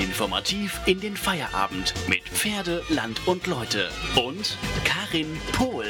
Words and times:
Informativ 0.00 0.80
in 0.86 0.98
den 0.98 1.14
Feierabend 1.14 1.92
mit 2.08 2.22
Pferde, 2.22 2.82
Land 2.88 3.20
und 3.26 3.46
Leute. 3.46 3.90
Und 4.16 4.56
Karin 4.82 5.38
Pohl. 5.52 5.84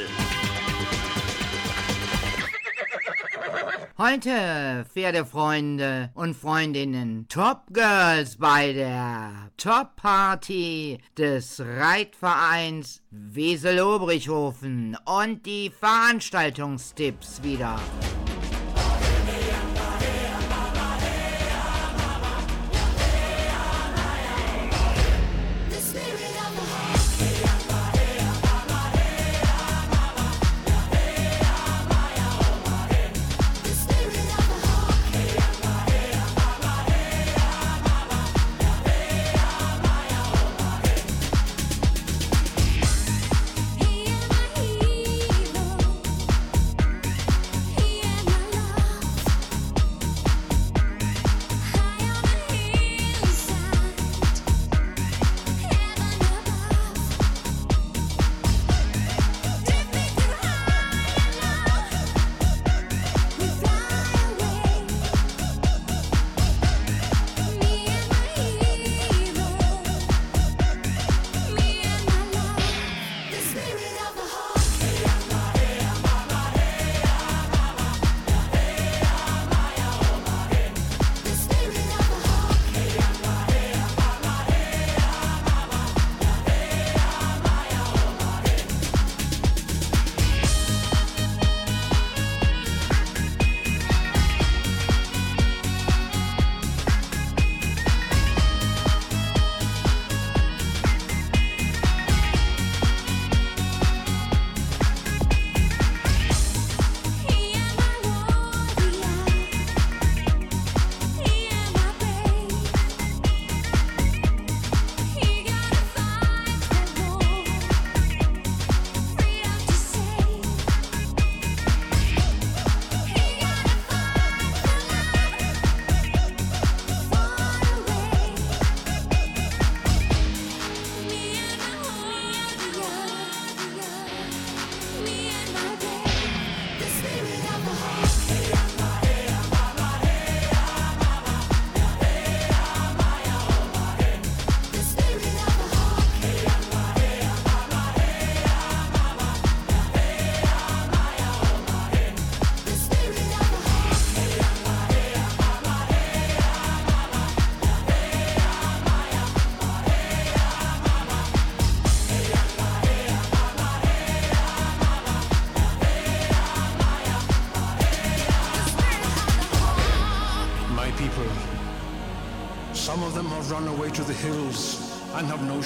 Heute, 3.97 4.85
Pferdefreunde 4.91 6.09
und 6.13 6.35
Freundinnen, 6.35 7.27
Top 7.29 7.61
Girls 7.71 8.35
bei 8.35 8.73
der 8.73 9.51
Top 9.55 9.95
Party 9.95 10.97
des 11.17 11.61
Reitvereins 11.61 13.01
Wesel-Obrichhofen 13.11 14.97
und 15.05 15.45
die 15.45 15.69
Veranstaltungstipps 15.69 17.43
wieder. 17.43 17.79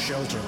Shelter. 0.05 0.44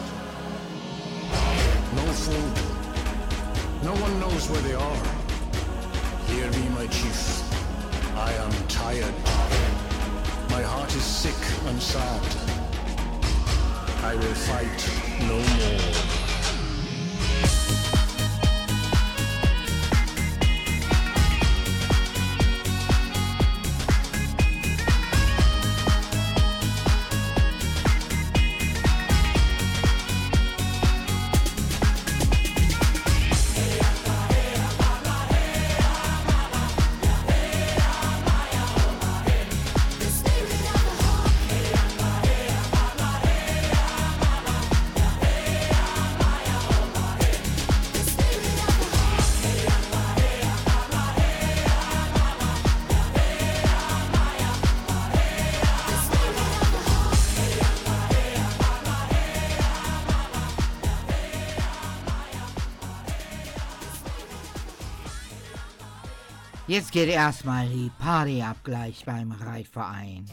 Jetzt 66.78 66.92
geht 66.92 67.10
erstmal 67.10 67.68
die 67.68 67.90
Party 67.98 68.40
ab 68.40 68.58
beim 69.04 69.32
Reitverein. 69.32 70.26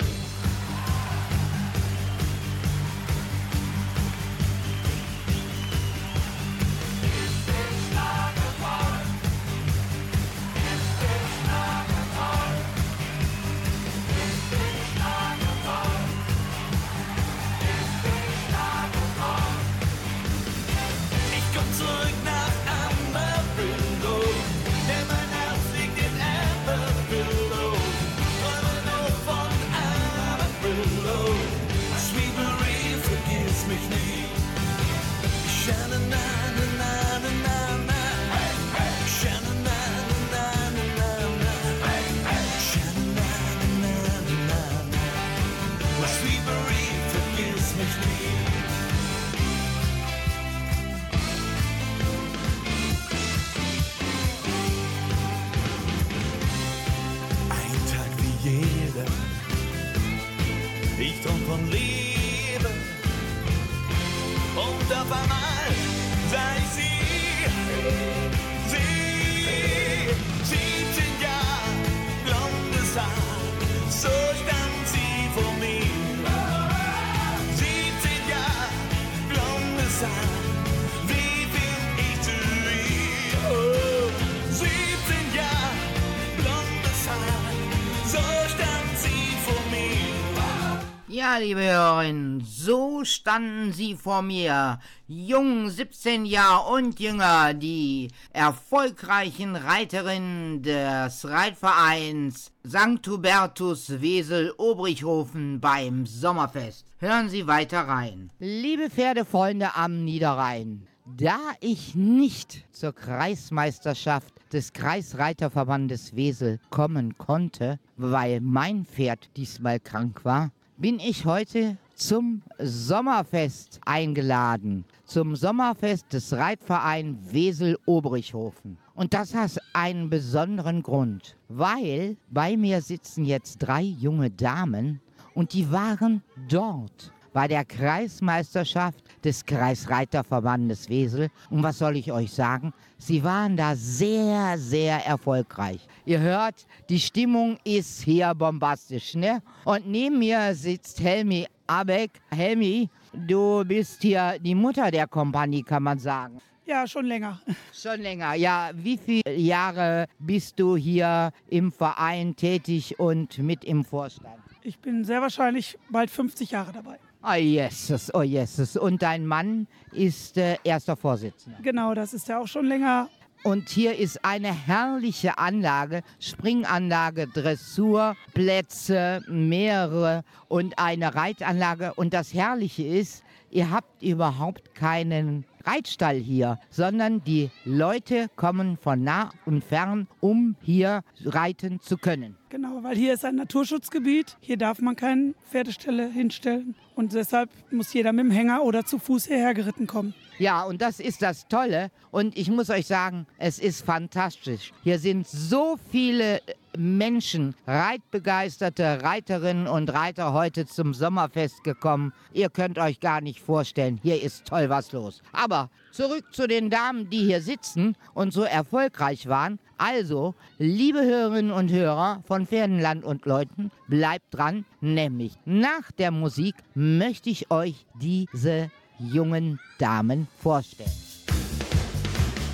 Standen 93.34 93.72
sie 93.72 93.96
vor 93.96 94.22
mir, 94.22 94.78
jung, 95.08 95.68
17 95.68 96.24
Jahre 96.24 96.72
und 96.72 97.00
jünger, 97.00 97.52
die 97.52 98.08
erfolgreichen 98.32 99.56
Reiterinnen 99.56 100.62
des 100.62 101.28
Reitvereins 101.28 102.52
St. 102.64 103.04
Hubertus 103.04 104.00
Wesel 104.00 104.52
Obrichhofen 104.56 105.58
beim 105.60 106.06
Sommerfest. 106.06 106.86
Hören 106.98 107.28
Sie 107.28 107.48
weiter 107.48 107.80
rein. 107.80 108.30
Liebe 108.38 108.88
Pferdefreunde 108.88 109.74
am 109.74 110.04
Niederrhein, 110.04 110.86
da 111.04 111.38
ich 111.58 111.96
nicht 111.96 112.64
zur 112.70 112.92
Kreismeisterschaft 112.92 114.32
des 114.52 114.72
Kreisreiterverbandes 114.72 116.14
Wesel 116.14 116.60
kommen 116.70 117.18
konnte, 117.18 117.80
weil 117.96 118.40
mein 118.40 118.84
Pferd 118.84 119.28
diesmal 119.36 119.80
krank 119.80 120.24
war, 120.24 120.52
bin 120.76 120.98
ich 121.00 121.24
heute 121.24 121.78
zum 121.94 122.42
Sommerfest 122.58 123.80
eingeladen. 123.84 124.84
Zum 125.04 125.36
Sommerfest 125.36 126.12
des 126.12 126.32
Reitvereins 126.32 127.32
Wesel 127.32 127.78
Obrichhofen. 127.86 128.78
Und 128.94 129.14
das 129.14 129.34
hat 129.34 129.58
einen 129.72 130.10
besonderen 130.10 130.82
Grund, 130.82 131.36
weil 131.48 132.16
bei 132.30 132.56
mir 132.56 132.80
sitzen 132.80 133.24
jetzt 133.24 133.58
drei 133.58 133.82
junge 133.82 134.30
Damen 134.30 135.00
und 135.34 135.52
die 135.52 135.70
waren 135.72 136.22
dort 136.48 137.12
bei 137.34 137.48
der 137.48 137.64
Kreismeisterschaft 137.64 139.04
des 139.24 139.44
Kreisreiterverbandes 139.44 140.88
Wesel. 140.88 141.28
Und 141.50 141.62
was 141.62 141.78
soll 141.78 141.96
ich 141.96 142.10
euch 142.10 142.32
sagen? 142.32 142.72
Sie 142.96 143.22
waren 143.22 143.56
da 143.56 143.74
sehr, 143.76 144.56
sehr 144.56 145.04
erfolgreich. 145.04 145.80
Ihr 146.06 146.20
hört, 146.20 146.66
die 146.88 147.00
Stimmung 147.00 147.58
ist 147.64 148.02
hier 148.02 148.32
bombastisch, 148.34 149.14
ne? 149.14 149.42
Und 149.64 149.86
neben 149.86 150.20
mir 150.20 150.54
sitzt 150.54 151.02
Helmi 151.02 151.46
Abeck. 151.66 152.12
Helmi, 152.30 152.88
du 153.12 153.64
bist 153.64 154.00
hier 154.02 154.38
die 154.40 154.54
Mutter 154.54 154.90
der 154.90 155.08
Kompanie, 155.08 155.62
kann 155.62 155.82
man 155.82 155.98
sagen. 155.98 156.38
Ja, 156.66 156.86
schon 156.86 157.04
länger. 157.04 157.40
Schon 157.74 158.00
länger. 158.00 158.34
Ja, 158.34 158.70
wie 158.72 158.96
viele 158.96 159.34
Jahre 159.36 160.06
bist 160.18 160.58
du 160.58 160.76
hier 160.76 161.30
im 161.50 161.70
Verein 161.70 162.36
tätig 162.36 162.98
und 162.98 163.36
mit 163.38 163.64
im 163.64 163.84
Vorstand? 163.84 164.38
Ich 164.62 164.78
bin 164.78 165.04
sehr 165.04 165.20
wahrscheinlich 165.20 165.76
bald 165.90 166.10
50 166.10 166.52
Jahre 166.52 166.72
dabei. 166.72 166.98
Oh 167.26 167.34
Jesus, 167.34 168.12
oh 168.12 168.22
Jesus. 168.22 168.76
Und 168.76 169.00
dein 169.00 169.26
Mann 169.26 169.66
ist 169.92 170.36
äh, 170.36 170.58
erster 170.62 170.94
Vorsitzender. 170.94 171.58
Genau, 171.62 171.94
das 171.94 172.12
ist 172.12 172.28
ja 172.28 172.38
auch 172.38 172.46
schon 172.46 172.66
länger. 172.66 173.08
Und 173.44 173.70
hier 173.70 173.96
ist 173.98 174.24
eine 174.24 174.52
herrliche 174.52 175.38
Anlage, 175.38 176.02
Springanlage, 176.20 177.26
Dressurplätze, 177.26 179.22
mehrere 179.26 180.22
und 180.48 180.78
eine 180.78 181.14
Reitanlage. 181.14 181.94
Und 181.94 182.12
das 182.12 182.34
Herrliche 182.34 182.84
ist, 182.84 183.23
ihr 183.54 183.70
habt 183.70 184.02
überhaupt 184.02 184.74
keinen 184.74 185.46
Reitstall 185.64 186.16
hier, 186.16 186.58
sondern 186.68 187.22
die 187.24 187.50
Leute 187.64 188.26
kommen 188.36 188.76
von 188.76 189.02
nah 189.02 189.30
und 189.46 189.64
fern, 189.64 190.08
um 190.20 190.56
hier 190.60 191.02
reiten 191.24 191.80
zu 191.80 191.96
können. 191.96 192.36
Genau, 192.50 192.82
weil 192.82 192.96
hier 192.96 193.14
ist 193.14 193.24
ein 193.24 193.36
Naturschutzgebiet. 193.36 194.36
Hier 194.40 194.58
darf 194.58 194.80
man 194.80 194.96
keine 194.96 195.34
Pferdestelle 195.50 196.10
hinstellen. 196.10 196.74
Und 196.94 197.14
deshalb 197.14 197.48
muss 197.70 197.92
jeder 197.94 198.12
mit 198.12 198.26
dem 198.26 198.30
Hänger 198.30 198.62
oder 198.62 198.84
zu 198.84 198.98
Fuß 198.98 199.26
hierher 199.26 199.54
geritten 199.54 199.86
kommen. 199.86 200.14
Ja, 200.38 200.64
und 200.64 200.82
das 200.82 201.00
ist 201.00 201.22
das 201.22 201.48
Tolle. 201.48 201.90
Und 202.10 202.36
ich 202.36 202.50
muss 202.50 202.68
euch 202.68 202.86
sagen, 202.86 203.26
es 203.38 203.58
ist 203.58 203.84
fantastisch. 203.84 204.72
Hier 204.82 204.98
sind 204.98 205.26
so 205.26 205.78
viele 205.90 206.40
Menschen, 206.76 207.54
reitbegeisterte 207.66 209.02
Reiterinnen 209.02 209.66
und 209.66 209.92
Reiter 209.92 210.32
heute 210.32 210.66
zum 210.66 210.94
Sommerfest 210.94 211.64
gekommen. 211.64 212.12
Ihr 212.32 212.50
könnt 212.50 212.78
euch 212.78 213.00
gar 213.00 213.20
nicht 213.20 213.40
vorstellen, 213.40 213.98
hier 214.02 214.22
ist 214.22 214.46
toll 214.46 214.68
was 214.68 214.92
los. 214.92 215.22
Aber 215.32 215.70
zurück 215.92 216.24
zu 216.32 216.46
den 216.46 216.70
Damen, 216.70 217.10
die 217.10 217.24
hier 217.24 217.42
sitzen 217.42 217.96
und 218.14 218.32
so 218.32 218.42
erfolgreich 218.42 219.28
waren. 219.28 219.58
Also, 219.78 220.34
liebe 220.58 221.02
Hörerinnen 221.02 221.52
und 221.52 221.70
Hörer 221.70 222.22
von 222.26 222.46
Pferdenland 222.46 223.04
und 223.04 223.26
Leuten, 223.26 223.70
bleibt 223.88 224.34
dran, 224.34 224.64
nämlich 224.80 225.34
nach 225.44 225.90
der 225.98 226.10
Musik 226.10 226.54
möchte 226.74 227.30
ich 227.30 227.50
euch 227.50 227.86
diese 228.00 228.70
jungen 228.98 229.58
Damen 229.78 230.28
vorstellen. 230.40 230.90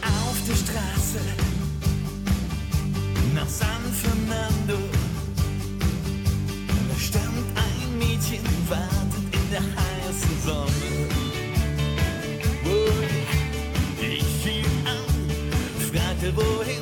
auf 0.02 0.46
der 0.46 0.54
Straße 0.54 0.99
nach 3.40 3.48
San 3.48 3.82
Fernando. 4.02 4.78
Da 6.88 6.96
stand 6.98 7.46
ein 7.56 7.98
Mädchen, 7.98 8.44
wartet 8.68 9.26
in 9.32 9.50
der 9.50 9.62
heißen 9.62 10.36
Sonne. 10.44 10.92
Oh, 12.64 14.02
ich 14.02 14.24
fiel 14.42 14.66
an, 14.84 15.90
fragte 15.90 16.36
wohin. 16.36 16.79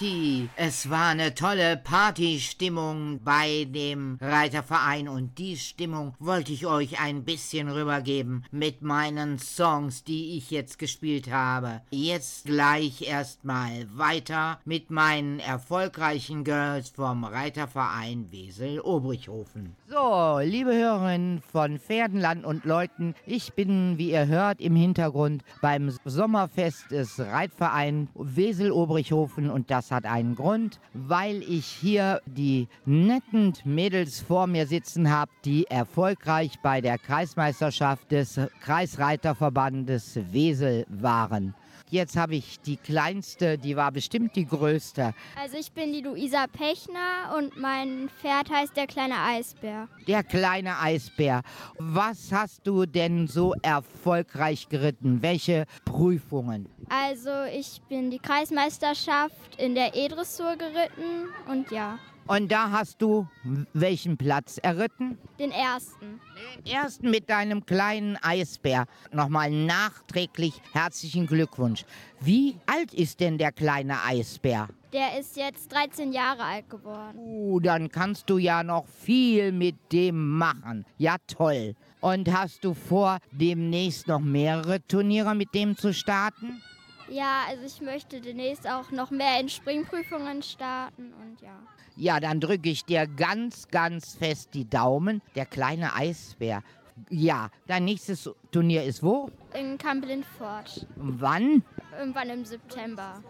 Party! 0.00 0.29
Es 0.62 0.90
war 0.90 1.06
eine 1.06 1.34
tolle 1.34 1.78
Partystimmung 1.78 3.20
bei 3.24 3.64
dem 3.64 4.18
Reiterverein 4.20 5.08
und 5.08 5.38
die 5.38 5.56
Stimmung 5.56 6.12
wollte 6.18 6.52
ich 6.52 6.66
euch 6.66 7.00
ein 7.00 7.24
bisschen 7.24 7.70
rübergeben 7.70 8.44
mit 8.50 8.82
meinen 8.82 9.38
Songs, 9.38 10.04
die 10.04 10.36
ich 10.36 10.50
jetzt 10.50 10.78
gespielt 10.78 11.30
habe. 11.32 11.80
Jetzt 11.88 12.44
gleich 12.44 13.08
erstmal 13.08 13.86
weiter 13.96 14.60
mit 14.66 14.90
meinen 14.90 15.38
erfolgreichen 15.38 16.44
Girls 16.44 16.90
vom 16.90 17.24
Reiterverein 17.24 18.30
Wesel 18.30 18.80
Obrichhofen. 18.80 19.74
So, 19.88 20.40
liebe 20.42 20.74
Hörerinnen 20.74 21.40
von 21.40 21.78
Pferdenland 21.78 22.44
und 22.44 22.66
Leuten, 22.66 23.14
ich 23.24 23.54
bin, 23.54 23.96
wie 23.96 24.10
ihr 24.10 24.26
hört, 24.26 24.60
im 24.60 24.76
Hintergrund 24.76 25.42
beim 25.62 25.90
Sommerfest 26.04 26.90
des 26.90 27.18
Reitvereins 27.18 28.10
Wesel 28.14 28.72
Obrichhofen 28.72 29.48
und 29.48 29.70
das 29.70 29.90
hat 29.90 30.04
einen 30.04 30.34
Grund, 30.34 30.49
weil 30.92 31.42
ich 31.42 31.66
hier 31.66 32.20
die 32.26 32.68
netten 32.84 33.52
Mädels 33.64 34.20
vor 34.20 34.46
mir 34.46 34.66
sitzen 34.66 35.10
habe, 35.10 35.30
die 35.44 35.66
erfolgreich 35.66 36.52
bei 36.62 36.80
der 36.80 36.98
Kreismeisterschaft 36.98 38.10
des 38.10 38.40
Kreisreiterverbandes 38.60 40.18
Wesel 40.32 40.86
waren. 40.88 41.54
Jetzt 41.88 42.16
habe 42.16 42.34
ich 42.34 42.60
die 42.60 42.76
kleinste, 42.76 43.58
die 43.58 43.76
war 43.76 43.92
bestimmt 43.92 44.36
die 44.36 44.46
größte. 44.46 45.14
Also 45.40 45.56
ich 45.56 45.72
bin 45.72 45.92
die 45.92 46.00
Luisa 46.00 46.46
Pechner 46.46 47.36
und 47.36 47.56
mein 47.56 48.08
Pferd 48.20 48.50
heißt 48.50 48.76
der 48.76 48.86
kleine 48.86 49.18
Eisbär. 49.18 49.88
Der 50.06 50.22
kleine 50.22 50.78
Eisbär. 50.78 51.42
Was 51.78 52.32
hast 52.32 52.66
du 52.66 52.86
denn 52.86 53.26
so 53.26 53.54
erfolgreich 53.62 54.68
geritten? 54.68 55.22
Welche 55.22 55.66
Prüfungen? 55.84 56.68
Also 56.88 57.30
ich 57.52 57.80
bin 57.88 58.10
die 58.10 58.18
Kreismeisterschaft 58.18 59.56
in 59.58 59.74
der 59.74 59.94
E-Dressur 59.94 60.56
geritten 60.56 61.28
und 61.48 61.70
ja, 61.70 61.98
Und 62.30 62.52
da 62.52 62.70
hast 62.70 63.02
du 63.02 63.26
welchen 63.72 64.16
Platz 64.16 64.58
erritten? 64.58 65.18
den 65.40 65.50
ersten. 65.50 66.20
Den 66.64 66.72
ersten 66.72 67.10
mit 67.10 67.28
deinem 67.28 67.66
kleinen 67.66 68.16
Eisbär. 68.22 68.84
Nochmal 69.10 69.50
nachträglich 69.50 70.62
herzlichen 70.72 71.26
Glückwunsch. 71.26 71.84
Wie 72.20 72.56
alt 72.66 72.94
ist 72.94 73.18
denn 73.18 73.36
der 73.36 73.50
kleine 73.50 74.04
Eisbär? 74.04 74.68
Der 74.92 75.18
ist 75.18 75.36
jetzt 75.36 75.72
13 75.72 76.12
Jahre 76.12 76.44
alt 76.44 76.70
geworden. 76.70 77.18
Uh, 77.18 77.58
dann 77.58 77.88
kannst 77.90 78.30
du 78.30 78.38
ja 78.38 78.62
noch 78.62 78.86
viel 78.86 79.50
mit 79.50 79.74
dem 79.90 80.38
machen. 80.38 80.86
Ja, 80.98 81.16
toll. 81.26 81.74
Und 82.00 82.32
hast 82.32 82.62
du 82.62 82.74
vor, 82.74 83.18
demnächst 83.32 84.06
noch 84.06 84.20
mehrere 84.20 84.80
Turniere 84.86 85.34
mit 85.34 85.52
dem 85.52 85.76
zu 85.76 85.92
starten? 85.92 86.62
Ja, 87.08 87.40
also 87.48 87.64
ich 87.64 87.80
möchte 87.80 88.20
demnächst 88.20 88.68
auch 88.68 88.92
noch 88.92 89.10
mehr 89.10 89.40
in 89.40 89.48
Springprüfungen 89.48 90.44
starten 90.44 91.12
und 91.14 91.40
ja. 91.40 91.58
Ja, 92.00 92.18
dann 92.18 92.40
drücke 92.40 92.70
ich 92.70 92.86
dir 92.86 93.06
ganz, 93.06 93.68
ganz 93.68 94.14
fest 94.14 94.54
die 94.54 94.64
Daumen. 94.64 95.20
Der 95.34 95.44
kleine 95.44 95.94
Eisbär. 95.94 96.62
Ja, 97.10 97.50
dein 97.66 97.84
nächstes 97.84 98.30
Turnier 98.50 98.84
ist 98.84 99.02
wo? 99.02 99.30
In 99.52 99.76
Kamp-Lindfort. 99.76 100.86
Wann? 100.96 101.62
Irgendwann 101.98 102.30
im 102.30 102.46
September. 102.46 103.22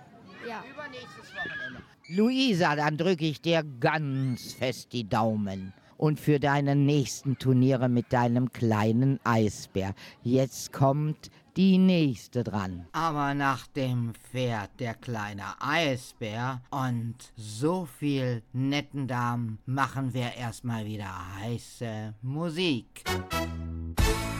Ja. 0.48 0.62
Übernächstes 0.72 1.34
Wochenende. 1.34 1.82
Luisa, 2.10 2.76
dann 2.76 2.96
drücke 2.96 3.24
ich 3.24 3.40
dir 3.40 3.64
ganz 3.80 4.52
fest 4.52 4.92
die 4.92 5.08
Daumen. 5.08 5.72
Und 5.96 6.20
für 6.20 6.38
deine 6.38 6.76
nächsten 6.76 7.38
Turniere 7.38 7.88
mit 7.88 8.12
deinem 8.12 8.52
kleinen 8.52 9.18
Eisbär. 9.24 9.94
Jetzt 10.22 10.72
kommt 10.72 11.32
die 11.56 11.78
nächste 11.78 12.44
dran. 12.44 12.86
Aber 12.92 13.34
nach 13.34 13.66
dem 13.68 14.14
Pferd 14.14 14.70
der 14.78 14.94
kleine 14.94 15.44
Eisbär 15.60 16.62
und 16.70 17.16
so 17.36 17.86
viel 17.98 18.42
netten 18.52 19.06
Damen 19.06 19.58
machen 19.66 20.14
wir 20.14 20.34
erstmal 20.34 20.86
wieder 20.86 21.10
heiße 21.40 22.14
Musik. 22.22 23.04
Nobody 23.06 24.39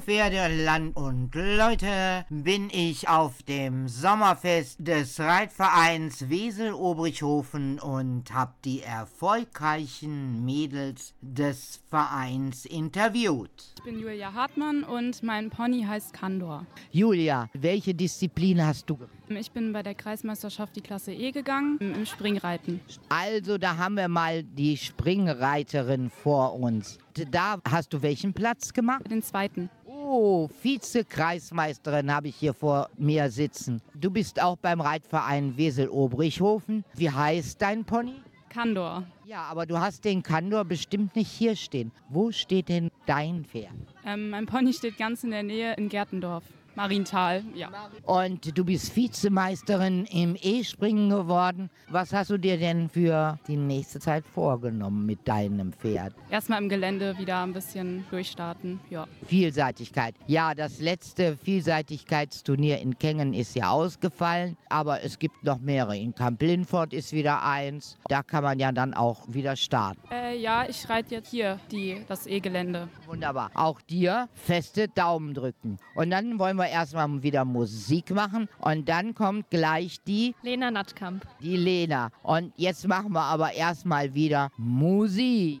Pferde, 0.00 0.64
Land 0.64 0.96
und 0.96 1.34
Leute 1.34 2.24
bin 2.30 2.70
ich 2.70 3.08
auf 3.08 3.42
dem 3.42 3.88
Sommerfest 3.88 4.86
des 4.86 5.18
Reitvereins 5.18 6.28
Wesel-Obrichhofen 6.28 7.78
und 7.78 8.32
habe 8.32 8.54
die 8.64 8.82
erfolgreichen 8.82 10.44
Mädels 10.44 11.14
des 11.20 11.80
Vereins 11.90 12.64
interviewt. 12.64 13.50
Ich 13.76 13.84
bin 13.84 13.98
Julia 13.98 14.32
Hartmann 14.32 14.84
und 14.84 15.22
mein 15.22 15.50
Pony 15.50 15.82
heißt 15.82 16.12
Kandor. 16.12 16.66
Julia, 16.90 17.48
welche 17.54 17.94
Disziplin 17.94 18.64
hast 18.64 18.88
du? 18.88 18.98
Ich 19.28 19.50
bin 19.50 19.72
bei 19.72 19.82
der 19.82 19.94
Kreismeisterschaft 19.94 20.74
die 20.76 20.80
Klasse 20.80 21.12
E 21.12 21.32
gegangen, 21.32 21.78
im 21.80 22.06
Springreiten. 22.06 22.80
Also, 23.10 23.58
da 23.58 23.76
haben 23.76 23.96
wir 23.96 24.08
mal 24.08 24.42
die 24.42 24.76
Springreiterin 24.76 26.08
vor 26.08 26.54
uns. 26.58 26.98
Da 27.30 27.58
hast 27.68 27.92
du 27.92 28.00
welchen 28.00 28.32
Platz 28.32 28.72
gemacht? 28.72 29.10
Den 29.10 29.22
zweiten. 29.22 29.68
Oh, 30.10 30.48
Vize-Kreismeisterin 30.62 32.10
habe 32.14 32.28
ich 32.28 32.36
hier 32.36 32.54
vor 32.54 32.88
mir 32.96 33.30
sitzen. 33.30 33.82
Du 33.94 34.10
bist 34.10 34.40
auch 34.40 34.56
beim 34.56 34.80
Reitverein 34.80 35.58
Wesel-Obrichhofen. 35.58 36.82
Wie 36.94 37.10
heißt 37.10 37.60
dein 37.60 37.84
Pony? 37.84 38.14
Kandor. 38.48 39.04
Ja, 39.26 39.42
aber 39.42 39.66
du 39.66 39.78
hast 39.78 40.06
den 40.06 40.22
Kandor 40.22 40.64
bestimmt 40.64 41.14
nicht 41.14 41.30
hier 41.30 41.56
stehen. 41.56 41.92
Wo 42.08 42.32
steht 42.32 42.70
denn 42.70 42.90
dein 43.04 43.44
Pferd? 43.44 43.74
Ähm, 44.06 44.30
mein 44.30 44.46
Pony 44.46 44.72
steht 44.72 44.96
ganz 44.96 45.24
in 45.24 45.30
der 45.30 45.42
Nähe 45.42 45.74
in 45.74 45.90
Gertendorf. 45.90 46.44
Marienthal, 46.78 47.42
ja. 47.56 47.70
Und 48.04 48.56
du 48.56 48.64
bist 48.64 48.94
Vizemeisterin 48.94 50.04
im 50.04 50.36
E-Springen 50.40 51.10
geworden. 51.10 51.70
Was 51.88 52.12
hast 52.12 52.30
du 52.30 52.38
dir 52.38 52.56
denn 52.56 52.88
für 52.88 53.36
die 53.48 53.56
nächste 53.56 53.98
Zeit 53.98 54.24
vorgenommen 54.24 55.04
mit 55.04 55.26
deinem 55.26 55.72
Pferd? 55.72 56.14
Erstmal 56.30 56.62
im 56.62 56.68
Gelände 56.68 57.18
wieder 57.18 57.42
ein 57.42 57.52
bisschen 57.52 58.04
durchstarten, 58.10 58.78
ja. 58.90 59.08
Vielseitigkeit. 59.26 60.14
Ja, 60.28 60.54
das 60.54 60.78
letzte 60.78 61.36
Vielseitigkeitsturnier 61.36 62.78
in 62.78 62.96
Kengen 62.96 63.34
ist 63.34 63.56
ja 63.56 63.70
ausgefallen, 63.70 64.56
aber 64.68 65.02
es 65.02 65.18
gibt 65.18 65.42
noch 65.42 65.58
mehrere. 65.58 65.98
In 65.98 66.14
Camp 66.14 66.40
Linford 66.40 66.92
ist 66.92 67.12
wieder 67.12 67.42
eins. 67.42 67.98
Da 68.06 68.22
kann 68.22 68.44
man 68.44 68.60
ja 68.60 68.70
dann 68.70 68.94
auch 68.94 69.26
wieder 69.26 69.56
starten. 69.56 70.00
Äh, 70.12 70.36
ja, 70.36 70.64
ich 70.68 70.88
reite 70.88 71.16
jetzt 71.16 71.30
hier 71.30 71.58
die, 71.72 72.04
das 72.06 72.28
E-Gelände. 72.28 72.88
Wunderbar. 73.06 73.50
Auch 73.54 73.80
dir 73.80 74.28
feste 74.34 74.86
Daumen 74.86 75.34
drücken. 75.34 75.78
Und 75.96 76.10
dann 76.10 76.38
wollen 76.38 76.56
wir 76.56 76.67
erstmal 76.68 77.22
wieder 77.22 77.44
Musik 77.44 78.10
machen 78.10 78.48
und 78.60 78.88
dann 78.88 79.14
kommt 79.14 79.50
gleich 79.50 80.02
die, 80.06 80.34
Lena 80.42 80.70
Nattkamp. 80.70 81.26
die 81.40 81.56
Lena. 81.56 82.10
Und 82.22 82.52
jetzt 82.56 82.86
machen 82.86 83.12
wir 83.12 83.22
aber 83.22 83.52
erstmal 83.52 84.14
wieder 84.14 84.50
Musik. 84.56 85.60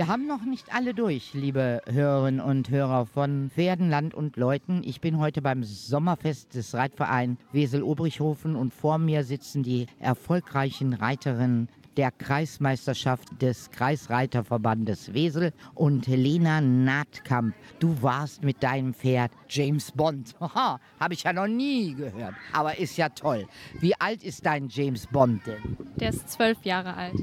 Wir 0.00 0.08
haben 0.08 0.26
noch 0.26 0.46
nicht 0.46 0.74
alle 0.74 0.94
durch, 0.94 1.34
liebe 1.34 1.82
Hörerinnen 1.84 2.40
und 2.40 2.70
Hörer 2.70 3.04
von 3.04 3.50
Pferden, 3.54 3.90
Land 3.90 4.14
und 4.14 4.38
Leuten. 4.38 4.80
Ich 4.82 5.02
bin 5.02 5.18
heute 5.18 5.42
beim 5.42 5.62
Sommerfest 5.62 6.54
des 6.54 6.72
Reitvereins 6.72 7.38
Wesel-Obrichhofen 7.52 8.56
und 8.56 8.72
vor 8.72 8.96
mir 8.96 9.24
sitzen 9.24 9.62
die 9.62 9.88
erfolgreichen 9.98 10.94
Reiterinnen 10.94 11.68
der 11.98 12.12
Kreismeisterschaft 12.12 13.42
des 13.42 13.70
Kreisreiterverbandes 13.72 15.12
Wesel 15.12 15.52
und 15.74 16.08
Helena 16.08 16.62
Nahtkamp. 16.62 17.54
Du 17.78 18.00
warst 18.00 18.42
mit 18.42 18.62
deinem 18.62 18.94
Pferd 18.94 19.32
James 19.50 19.92
Bond. 19.92 20.34
Haha, 20.40 20.80
habe 20.98 21.12
ich 21.12 21.24
ja 21.24 21.34
noch 21.34 21.46
nie 21.46 21.92
gehört. 21.92 22.36
Aber 22.54 22.78
ist 22.78 22.96
ja 22.96 23.10
toll. 23.10 23.46
Wie 23.80 23.94
alt 24.00 24.24
ist 24.24 24.46
dein 24.46 24.70
James 24.70 25.06
Bond 25.06 25.46
denn? 25.46 25.76
Der 25.96 26.08
ist 26.08 26.26
zwölf 26.30 26.64
Jahre 26.64 26.94
alt. 26.94 27.16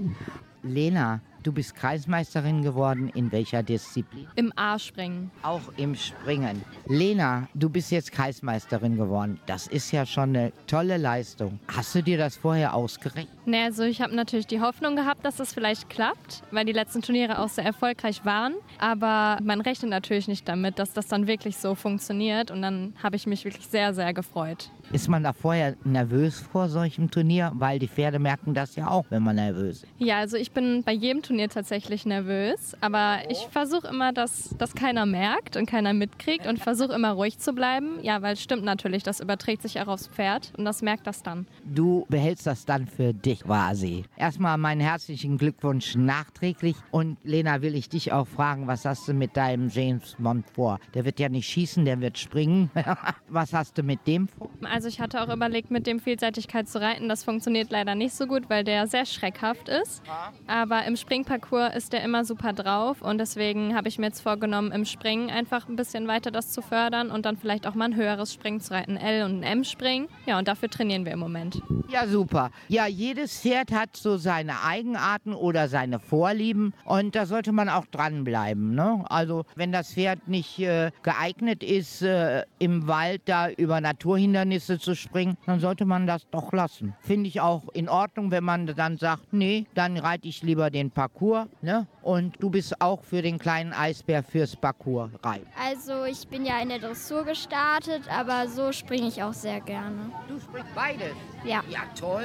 Lena, 0.62 1.22
du 1.48 1.54
bist 1.54 1.76
Kreismeisterin 1.76 2.62
geworden. 2.62 3.10
In 3.16 3.32
welcher 3.32 3.64
Disziplin? 3.64 4.28
Im 4.36 4.52
A-Springen. 4.58 5.32
Auch 5.44 5.62
im 5.78 5.96
Springen. 5.96 6.62
Lena, 6.88 7.48
du 7.54 7.70
bist 7.70 7.90
jetzt 7.90 8.12
Kreismeisterin 8.12 8.98
geworden. 8.98 9.40
Das 9.46 9.68
ist 9.68 9.92
ja 9.94 10.06
schon 10.06 10.36
eine 10.36 10.52
tolle 10.68 10.98
Leistung. 10.98 11.60
Hast 11.74 11.96
du 11.96 12.04
dir 12.04 12.18
das 12.18 12.36
vorher 12.36 12.74
ausgerechnet? 12.74 13.30
Ne, 13.48 13.64
also 13.64 13.84
ich 13.84 14.02
habe 14.02 14.14
natürlich 14.14 14.48
die 14.48 14.60
Hoffnung 14.60 14.98
gehabt, 14.98 15.24
dass 15.24 15.38
das 15.38 15.54
vielleicht 15.54 15.90
klappt, 15.90 16.44
weil 16.52 16.66
die 16.66 16.74
letzten 16.74 17.02
Turniere 17.02 17.40
auch 17.40 17.48
sehr 17.48 17.64
erfolgreich 17.64 18.26
waren. 18.26 18.56
Aber 18.78 19.38
man 19.42 19.62
rechnet 19.62 19.90
natürlich 19.90 20.28
nicht 20.28 20.50
damit, 20.50 20.80
dass 20.80 20.92
das 20.92 21.08
dann 21.08 21.28
wirklich 21.28 21.56
so 21.56 21.76
funktioniert. 21.76 22.52
Und 22.52 22.62
dann 22.62 22.94
habe 23.02 23.16
ich 23.16 23.26
mich 23.26 23.46
wirklich 23.46 23.68
sehr, 23.68 23.94
sehr 23.94 24.14
gefreut. 24.14 24.70
Ist 24.92 25.08
man 25.08 25.24
da 25.24 25.34
vorher 25.34 25.76
nervös 25.84 26.40
vor 26.40 26.68
solchem 26.68 27.10
Turnier? 27.10 27.52
Weil 27.56 27.80
die 27.80 27.88
Pferde 27.88 28.20
merken 28.20 28.54
das 28.54 28.76
ja 28.76 28.90
auch, 28.90 29.06
wenn 29.10 29.24
man 29.24 29.36
nervös 29.36 29.78
ist. 29.84 29.86
Ja, 29.98 30.20
also 30.20 30.38
ich 30.38 30.52
bin 30.52 30.84
bei 30.84 30.94
jedem 30.94 31.22
Turnier 31.22 31.50
tatsächlich 31.50 32.06
nervös, 32.06 32.76
aber 32.82 33.20
ich 33.30 33.48
versuche 33.52 33.88
immer, 33.88 34.14
dass 34.14 34.56
das 34.58 34.76
keiner 34.76 35.06
merkt 35.06 35.58
und 35.58 35.66
keiner 35.68 35.94
mitkriegt 35.94 36.48
und 36.48 36.60
versuche 36.60 36.94
immer 36.94 37.12
ruhig 37.12 37.40
zu 37.40 37.54
bleiben. 37.54 38.00
Ja, 38.02 38.22
weil 38.22 38.34
es 38.34 38.42
stimmt 38.42 38.64
natürlich, 38.64 39.04
das 39.04 39.20
überträgt 39.20 39.62
sich 39.62 39.80
auch 39.80 39.88
aufs 39.88 40.08
Pferd 40.08 40.52
und 40.58 40.66
das 40.66 40.82
merkt 40.82 41.08
das 41.08 41.24
dann. 41.24 41.48
Du 41.64 42.06
behältst 42.10 42.48
das 42.48 42.66
dann 42.66 42.88
für 42.88 43.14
dich 43.14 43.42
quasi. 43.42 44.06
Erstmal 44.18 44.58
meinen 44.58 44.82
herzlichen 44.82 45.38
Glückwunsch 45.38 45.96
nachträglich. 45.96 46.76
Und 46.92 47.18
Lena, 47.24 47.62
will 47.62 47.76
ich 47.76 47.90
dich 47.90 48.12
auch 48.12 48.28
fragen, 48.28 48.68
was 48.68 48.86
hast 48.86 49.08
du 49.08 49.14
mit 49.14 49.36
deinem 49.38 49.70
James 49.70 50.16
Bond 50.20 50.50
vor? 50.50 50.80
Der 50.94 51.06
wird 51.06 51.20
ja 51.20 51.30
nicht 51.30 51.48
schießen, 51.48 51.86
der 51.86 52.02
wird 52.02 52.18
springen. 52.18 52.72
was 53.30 53.54
hast 53.54 53.78
du 53.78 53.84
mit 53.84 54.06
dem 54.08 54.28
vor? 54.28 54.50
Also 54.78 54.90
ich 54.90 55.02
hatte 55.02 55.24
auch 55.24 55.34
überlegt, 55.34 55.72
mit 55.72 55.88
dem 55.88 56.00
Vielseitigkeit 56.00 56.70
zu 56.70 56.80
reiten. 56.80 57.10
Das 57.10 57.24
funktioniert 57.24 57.72
leider 57.72 57.96
nicht 57.96 58.14
so 58.14 58.28
gut, 58.28 58.48
weil 58.48 58.64
der 58.64 58.86
sehr 58.86 59.08
schreckhaft 59.08 59.70
ist. 59.70 60.04
Aber 60.46 60.86
im 60.86 60.96
Springparcours 60.96 61.76
ist 61.76 61.94
der 61.94 62.04
immer 62.04 62.24
super 62.26 62.54
drauf 62.54 63.02
und 63.02 63.18
deswegen 63.18 63.76
habe 63.76 63.88
ich 63.88 63.98
mir 63.98 64.06
jetzt 64.06 64.22
vorgenommen, 64.22 64.72
im 64.72 64.86
Springen 64.86 65.32
einfach 65.32 65.68
ein 65.68 65.78
bisschen 65.78 66.08
weiter 66.08 66.30
das 66.30 66.52
zu 66.52 66.62
fördern 66.62 67.10
und 67.10 67.26
dann 67.26 67.38
vielleicht 67.38 67.66
auch 67.66 67.74
mal 67.74 67.86
ein 67.86 67.96
höheres 67.96 68.32
Springen 68.32 68.60
zu 68.60 68.72
reiten, 68.72 68.98
L 68.98 69.24
und 69.24 69.40
ein 69.40 69.44
M-Springen. 69.44 70.10
Ja, 70.28 70.38
und 70.38 70.48
dafür 70.48 70.70
trainieren 70.70 71.06
wir 71.06 71.14
im 71.14 71.20
Moment. 71.20 71.60
Ja, 71.90 72.06
super. 72.06 72.52
Ja, 72.68 72.86
jedes 72.86 73.40
Pferd 73.40 73.72
hat 73.72 73.98
so 73.98 74.18
seine 74.18 74.62
Eigenarten 74.64 75.34
oder 75.34 75.70
seine 75.70 76.00
Vorlieben 76.00 76.76
und 76.86 77.16
da 77.16 77.26
sollte 77.26 77.52
man 77.52 77.68
auch 77.68 77.88
dranbleiben. 77.88 78.76
Ne? 78.76 79.04
Also, 79.10 79.46
wenn 79.56 79.72
das 79.72 79.94
Pferd 79.94 80.28
nicht 80.28 80.60
äh, 80.60 80.92
geeignet 81.02 81.64
ist, 81.64 82.04
äh, 82.04 82.44
im 82.60 82.88
Wald 82.88 83.24
da 83.26 83.50
über 83.50 83.82
Naturhindernisse 83.82 84.67
zu 84.76 84.96
springen, 84.96 85.38
dann 85.46 85.60
sollte 85.60 85.86
man 85.86 86.06
das 86.06 86.28
doch 86.30 86.52
lassen. 86.52 86.94
Finde 87.00 87.28
ich 87.30 87.42
auch 87.42 87.70
in 87.74 87.90
Ordnung, 87.90 88.32
wenn 88.32 88.44
man 88.44 88.68
dann 88.68 88.98
sagt, 88.98 89.32
nee, 89.32 89.66
dann 89.74 89.98
reite 89.98 90.28
ich 90.28 90.44
lieber 90.44 90.70
den 90.70 90.92
Parcours. 90.92 91.48
Ne? 91.62 91.88
Und 92.02 92.36
du 92.40 92.50
bist 92.50 92.82
auch 92.82 93.04
für 93.04 93.22
den 93.22 93.40
kleinen 93.40 93.74
Eisbär 93.74 94.24
fürs 94.24 94.56
Parcours 94.56 95.12
reiten. 95.24 95.48
Also 95.62 96.04
ich 96.06 96.28
bin 96.28 96.46
ja 96.46 96.60
in 96.60 96.70
der 96.70 96.80
Dressur 96.80 97.24
gestartet, 97.24 98.04
aber 98.10 98.48
so 98.48 98.72
springe 98.72 99.08
ich 99.08 99.24
auch 99.24 99.34
sehr 99.34 99.62
gerne. 99.62 100.12
Du 100.28 100.40
springst 100.40 100.76
beides. 100.76 101.16
Ja. 101.44 101.64
Ja, 101.70 101.80
toll. 101.98 102.24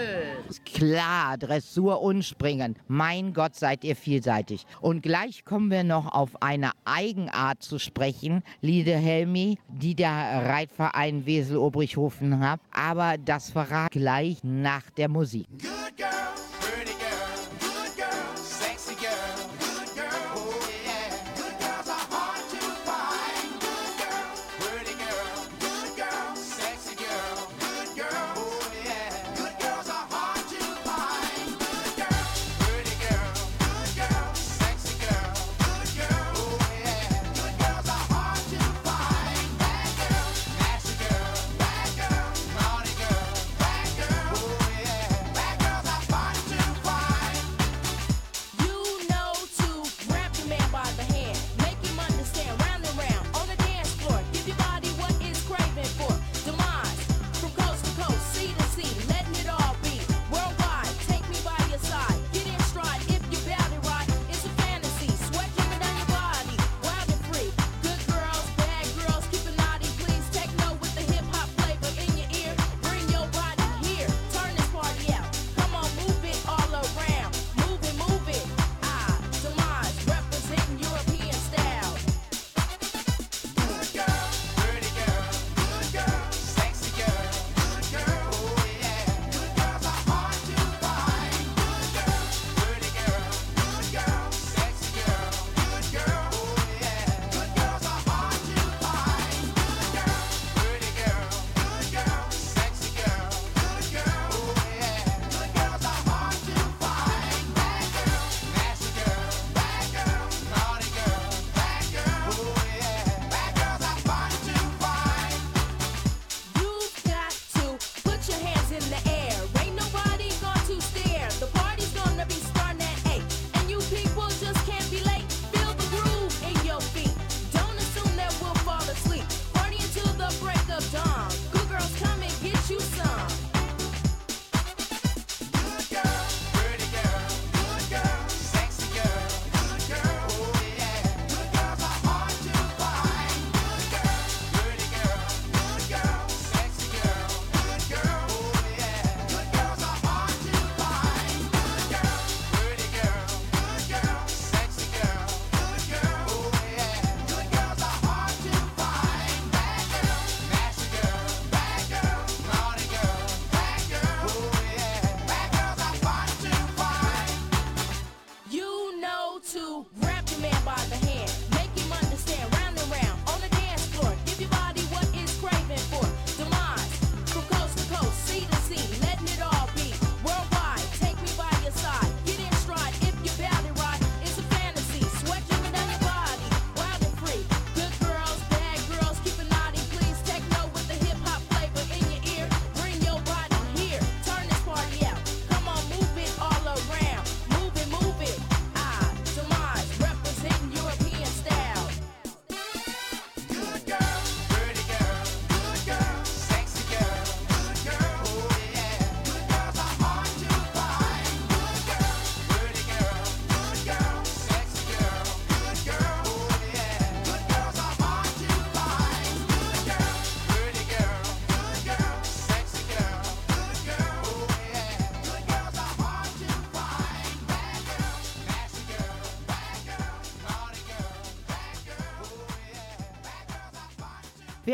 Klar, 0.65 1.37
Dressur 1.39 2.01
und 2.01 2.25
Springen. 2.25 2.77
Mein 2.89 3.33
Gott, 3.33 3.55
seid 3.55 3.85
ihr 3.85 3.95
vielseitig. 3.95 4.67
Und 4.81 5.03
gleich 5.03 5.45
kommen 5.45 5.71
wir 5.71 5.85
noch 5.85 6.13
auf 6.13 6.43
eine 6.43 6.73
Eigenart 6.85 7.63
zu 7.63 7.79
sprechen, 7.79 8.43
Liede 8.61 8.97
Helmi, 8.97 9.59
die 9.69 9.95
der 9.95 10.11
Reitverein 10.49 11.27
Wesel-Obrichhofen 11.27 12.32
hat. 12.41 12.61
Aber 12.73 13.17
das 13.19 13.51
verrat 13.51 13.91
gleich 13.93 14.39
nach 14.43 14.91
der 14.91 15.09
Musik. 15.09 15.47
Good 15.51 15.97
girl, 15.97 16.92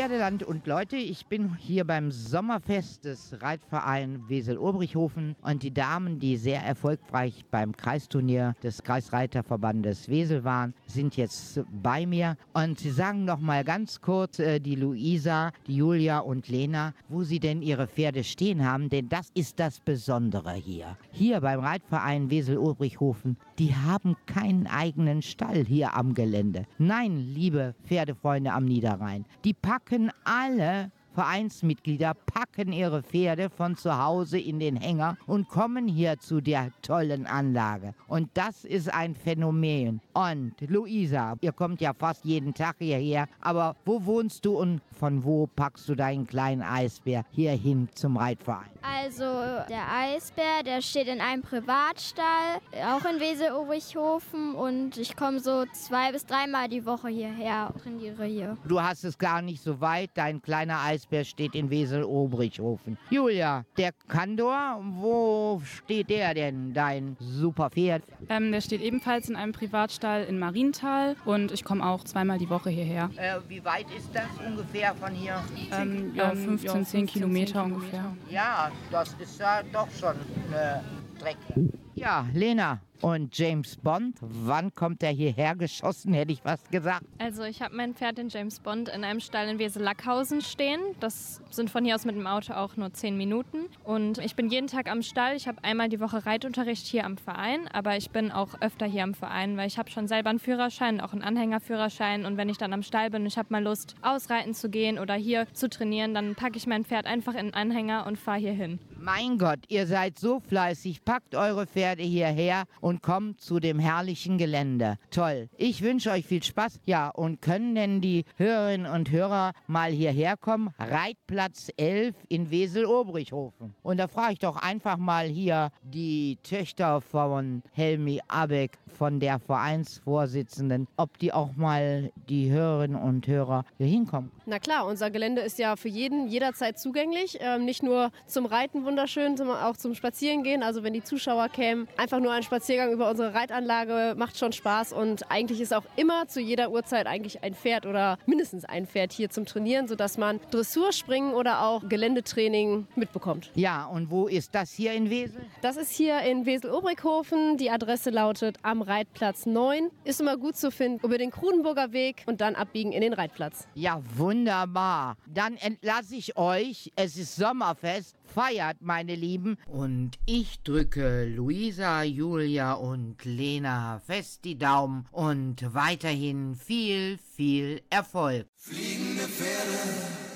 Pferdeland 0.09 0.41
und 0.41 0.65
Leute, 0.65 0.95
ich 0.95 1.27
bin 1.27 1.55
hier 1.59 1.85
beim 1.85 2.09
Sommerfest 2.09 3.05
des 3.05 3.39
Reitvereins 3.43 4.27
Wesel-Obrichhofen 4.27 5.35
und 5.43 5.61
die 5.61 5.71
Damen, 5.71 6.17
die 6.17 6.35
sehr 6.35 6.63
erfolgreich 6.63 7.45
beim 7.51 7.77
Kreisturnier 7.77 8.55
des 8.63 8.81
Kreisreiterverbandes 8.81 10.09
Wesel 10.09 10.43
waren, 10.43 10.73
sind 10.87 11.15
jetzt 11.15 11.61
bei 11.83 12.07
mir 12.07 12.37
und 12.53 12.79
sie 12.79 12.89
sagen 12.89 13.23
noch 13.23 13.39
mal 13.39 13.63
ganz 13.63 14.01
kurz, 14.01 14.39
äh, 14.39 14.59
die 14.59 14.73
Luisa, 14.73 15.51
die 15.67 15.75
Julia 15.75 16.17
und 16.19 16.47
Lena, 16.47 16.95
wo 17.07 17.21
sie 17.21 17.39
denn 17.39 17.61
ihre 17.61 17.85
Pferde 17.85 18.23
stehen 18.23 18.65
haben, 18.65 18.89
denn 18.89 19.09
das 19.09 19.29
ist 19.35 19.59
das 19.59 19.79
Besondere 19.79 20.53
hier. 20.53 20.97
Hier 21.11 21.39
beim 21.41 21.59
Reitverein 21.59 22.31
Wesel-Obrichhofen, 22.31 23.37
die 23.59 23.75
haben 23.75 24.15
keinen 24.25 24.65
eigenen 24.65 25.21
Stall 25.21 25.65
hier 25.65 25.93
am 25.93 26.15
Gelände. 26.15 26.65
Nein, 26.79 27.15
liebe 27.35 27.75
Pferdefreunde 27.85 28.51
am 28.53 28.65
Niederrhein, 28.65 29.25
die 29.43 29.53
packen 29.53 29.98
alle 30.23 30.91
Vereinsmitglieder 31.19 32.13
packen 32.13 32.71
ihre 32.71 33.03
Pferde 33.03 33.49
von 33.49 33.75
zu 33.75 34.01
Hause 34.01 34.39
in 34.39 34.57
den 34.57 34.77
Hänger 34.77 35.17
und 35.27 35.49
kommen 35.49 35.85
hier 35.85 36.17
zu 36.17 36.39
der 36.39 36.69
tollen 36.81 37.27
Anlage. 37.27 37.93
Und 38.07 38.29
das 38.35 38.63
ist 38.63 38.93
ein 38.93 39.15
Phänomen. 39.15 39.99
Und 40.13 40.53
Luisa, 40.61 41.35
ihr 41.41 41.51
kommt 41.51 41.81
ja 41.81 41.91
fast 41.93 42.23
jeden 42.23 42.53
Tag 42.53 42.77
hierher, 42.79 43.27
aber 43.41 43.75
wo 43.83 44.05
wohnst 44.05 44.45
du 44.45 44.57
und 44.57 44.79
von 44.97 45.25
wo 45.25 45.47
packst 45.47 45.89
du 45.89 45.95
deinen 45.95 46.25
kleinen 46.25 46.61
Eisbär 46.61 47.25
hierhin 47.31 47.89
zum 47.95 48.15
Reitverein? 48.15 48.69
Also 48.81 49.25
der 49.69 49.91
Eisbär, 49.93 50.63
der 50.65 50.81
steht 50.81 51.09
in 51.09 51.19
einem 51.19 51.41
Privatstall, 51.41 52.61
auch 52.85 53.03
in 53.03 53.19
Wesel-Obrichhofen 53.19 54.55
und 54.55 54.97
ich 54.97 55.17
komme 55.17 55.41
so 55.41 55.65
zwei 55.73 56.13
bis 56.13 56.25
dreimal 56.25 56.69
die 56.69 56.85
Woche 56.85 57.09
hierher, 57.09 57.73
trainiere 57.83 58.23
hier. 58.23 58.57
Du 58.65 58.81
hast 58.81 59.03
es 59.03 59.17
gar 59.17 59.41
nicht 59.41 59.61
so 59.61 59.81
weit, 59.81 60.11
dein 60.13 60.41
kleiner 60.41 60.79
Eisbär 60.81 61.08
steht 61.23 61.55
in 61.55 61.69
Wesel-Obrichhofen. 61.69 62.97
Julia, 63.09 63.65
der 63.77 63.91
Kandor, 64.07 64.81
wo 64.81 65.61
steht 65.63 66.09
der 66.09 66.33
denn, 66.33 66.73
dein 66.73 67.17
super 67.19 67.69
Pferd? 67.69 68.03
Ähm, 68.29 68.51
der 68.51 68.61
steht 68.61 68.81
ebenfalls 68.81 69.29
in 69.29 69.35
einem 69.35 69.51
Privatstall 69.51 70.23
in 70.23 70.39
Marienthal 70.39 71.15
und 71.25 71.51
ich 71.51 71.63
komme 71.63 71.85
auch 71.85 72.03
zweimal 72.03 72.37
die 72.37 72.49
Woche 72.49 72.69
hierher. 72.69 73.09
Äh, 73.17 73.39
wie 73.47 73.63
weit 73.63 73.87
ist 73.97 74.09
das 74.13 74.27
ungefähr 74.45 74.93
von 74.95 75.13
hier? 75.13 75.41
Ähm, 75.71 76.13
ja, 76.15 76.31
15, 76.31 76.85
10 76.85 77.05
Kilometer 77.07 77.63
ungefähr. 77.63 78.15
Ja, 78.29 78.71
das 78.91 79.15
ist 79.19 79.39
ja 79.39 79.61
doch 79.71 79.87
schon 79.91 80.15
eine 80.51 80.83
Strecke. 81.17 81.69
Ja, 81.99 82.25
Lena 82.33 82.79
und 83.01 83.37
James 83.37 83.77
Bond, 83.77 84.17
wann 84.21 84.73
kommt 84.73 85.03
er 85.03 85.11
hierher 85.11 85.55
geschossen, 85.55 86.13
hätte 86.13 86.31
ich 86.31 86.41
fast 86.41 86.71
gesagt. 86.71 87.05
Also 87.17 87.43
ich 87.43 87.61
habe 87.61 87.75
mein 87.75 87.93
Pferd, 87.93 88.17
den 88.17 88.29
James 88.29 88.59
Bond, 88.59 88.89
in 88.89 89.03
einem 89.03 89.19
Stall 89.19 89.47
in 89.49 89.59
Wesel-Lackhausen 89.59 90.41
stehen. 90.41 90.79
Das 90.99 91.41
sind 91.49 91.69
von 91.69 91.85
hier 91.85 91.95
aus 91.95 92.05
mit 92.05 92.15
dem 92.15 92.27
Auto 92.27 92.53
auch 92.53 92.77
nur 92.77 92.93
zehn 92.93 93.17
Minuten. 93.17 93.65
Und 93.83 94.17
ich 94.19 94.35
bin 94.35 94.49
jeden 94.49 94.67
Tag 94.67 94.89
am 94.89 95.01
Stall. 95.01 95.35
Ich 95.35 95.47
habe 95.47 95.63
einmal 95.63 95.89
die 95.89 95.99
Woche 95.99 96.25
Reitunterricht 96.25 96.85
hier 96.87 97.05
am 97.05 97.17
Verein, 97.17 97.67
aber 97.67 97.97
ich 97.97 98.11
bin 98.11 98.31
auch 98.31 98.61
öfter 98.61 98.85
hier 98.85 99.03
am 99.03 99.13
Verein, 99.13 99.57
weil 99.57 99.67
ich 99.67 99.77
habe 99.77 99.89
schon 99.89 100.07
selber 100.07 100.29
einen 100.29 100.39
Führerschein, 100.39 101.01
auch 101.01 101.13
einen 101.13 101.21
Anhängerführerschein. 101.21 102.25
Und 102.25 102.37
wenn 102.37 102.49
ich 102.49 102.57
dann 102.57 102.73
am 102.73 102.83
Stall 102.83 103.09
bin 103.09 103.23
und 103.23 103.27
ich 103.27 103.37
habe 103.37 103.49
mal 103.51 103.63
Lust, 103.63 103.95
ausreiten 104.01 104.53
zu 104.53 104.69
gehen 104.69 104.99
oder 104.99 105.15
hier 105.15 105.47
zu 105.53 105.69
trainieren, 105.69 106.13
dann 106.13 106.35
packe 106.35 106.57
ich 106.57 106.67
mein 106.67 106.85
Pferd 106.85 107.05
einfach 107.05 107.33
in 107.33 107.39
einen 107.39 107.53
Anhänger 107.53 108.05
und 108.07 108.17
fahre 108.17 108.39
hier 108.39 108.53
hin. 108.53 108.79
Mein 109.01 109.37
Gott, 109.37 109.59
ihr 109.69 109.87
seid 109.87 110.19
so 110.19 110.41
fleißig, 110.41 111.05
packt 111.05 111.33
eure 111.33 111.65
Pferde 111.65 111.88
hierher 111.97 112.63
und 112.81 113.01
kommt 113.01 113.41
zu 113.41 113.59
dem 113.59 113.79
herrlichen 113.79 114.37
Gelände. 114.37 114.97
Toll. 115.11 115.49
Ich 115.57 115.81
wünsche 115.81 116.11
euch 116.11 116.25
viel 116.25 116.43
Spaß. 116.43 116.79
Ja, 116.85 117.09
und 117.09 117.41
können 117.41 117.75
denn 117.75 118.01
die 118.01 118.25
Hörerinnen 118.37 118.91
und 118.91 119.11
Hörer 119.11 119.53
mal 119.67 119.91
hierher 119.91 120.37
kommen? 120.37 120.69
Reitplatz 120.77 121.69
11 121.77 122.15
in 122.27 122.51
Wesel-Obrichhofen. 122.51 123.75
Und 123.81 123.97
da 123.97 124.07
frage 124.07 124.33
ich 124.33 124.39
doch 124.39 124.55
einfach 124.55 124.97
mal 124.97 125.27
hier 125.27 125.69
die 125.83 126.37
Töchter 126.43 127.01
von 127.01 127.63
Helmi 127.73 128.21
Abeck, 128.27 128.77
von 128.97 129.19
der 129.19 129.39
Vereinsvorsitzenden, 129.39 130.87
ob 130.97 131.17
die 131.19 131.33
auch 131.33 131.55
mal 131.55 132.11
die 132.27 132.51
Hörerinnen 132.51 133.01
und 133.01 133.27
Hörer 133.27 133.65
hier 133.77 133.87
hinkommen. 133.87 134.31
Na 134.45 134.59
klar, 134.59 134.85
unser 134.85 135.09
Gelände 135.09 135.41
ist 135.41 135.59
ja 135.59 135.75
für 135.75 135.89
jeden 135.89 136.27
jederzeit 136.27 136.79
zugänglich. 136.79 137.37
Ähm, 137.39 137.65
nicht 137.65 137.83
nur 137.83 138.11
zum 138.25 138.45
Reiten 138.45 138.85
wunderschön, 138.85 139.37
sondern 139.37 139.57
auch 139.63 139.77
zum 139.77 139.95
Spazierengehen. 139.95 140.63
Also 140.63 140.83
wenn 140.83 140.93
die 140.93 141.03
Zuschauer 141.03 141.49
kämen, 141.49 141.78
einfach 141.97 142.19
nur 142.19 142.31
ein 142.31 142.43
Spaziergang 142.43 142.91
über 142.91 143.09
unsere 143.09 143.33
Reitanlage 143.33 144.15
macht 144.17 144.37
schon 144.37 144.51
Spaß. 144.51 144.93
Und 144.93 145.29
eigentlich 145.31 145.61
ist 145.61 145.73
auch 145.73 145.85
immer 145.95 146.27
zu 146.27 146.39
jeder 146.39 146.71
Uhrzeit 146.71 147.07
eigentlich 147.07 147.43
ein 147.43 147.53
Pferd 147.53 147.85
oder 147.85 148.17
mindestens 148.25 148.65
ein 148.65 148.85
Pferd 148.85 149.11
hier 149.11 149.29
zum 149.29 149.45
Trainieren, 149.45 149.87
sodass 149.87 150.17
man 150.17 150.39
Dressurspringen 150.51 151.33
oder 151.33 151.63
auch 151.63 151.87
Geländetraining 151.87 152.87
mitbekommt. 152.95 153.51
Ja, 153.55 153.85
und 153.85 154.11
wo 154.11 154.27
ist 154.27 154.55
das 154.55 154.71
hier 154.71 154.93
in 154.93 155.09
Wesel? 155.09 155.41
Das 155.61 155.77
ist 155.77 155.91
hier 155.91 156.21
in 156.21 156.45
Wesel-Obrighofen. 156.45 157.57
Die 157.57 157.69
Adresse 157.69 158.09
lautet 158.09 158.57
am 158.61 158.81
Reitplatz 158.81 159.45
9. 159.45 159.89
Ist 160.03 160.21
immer 160.21 160.37
gut 160.37 160.55
zu 160.55 160.71
finden 160.71 161.05
über 161.05 161.17
den 161.17 161.31
Kronenburger 161.31 161.91
Weg 161.91 162.23
und 162.25 162.41
dann 162.41 162.55
abbiegen 162.55 162.91
in 162.91 163.01
den 163.01 163.13
Reitplatz. 163.13 163.67
Ja, 163.73 164.01
wunderbar. 164.15 165.17
Dann 165.27 165.55
entlasse 165.57 166.15
ich 166.15 166.37
euch. 166.37 166.91
Es 166.95 167.17
ist 167.17 167.35
Sommerfest. 167.35 168.18
Feiert, 168.33 168.81
meine 168.81 169.15
Lieben. 169.15 169.57
Und 169.67 170.11
ich 170.25 170.61
drücke 170.63 171.25
Luisa, 171.25 172.03
Julia 172.03 172.73
und 172.73 173.25
Lena 173.25 174.01
fest 174.05 174.45
die 174.45 174.57
Daumen 174.57 175.05
und 175.11 175.73
weiterhin 175.73 176.55
viel, 176.55 177.17
viel 177.35 177.81
Erfolg. 177.89 178.47
Fliegende 178.55 179.23
Pferde 179.23 180.29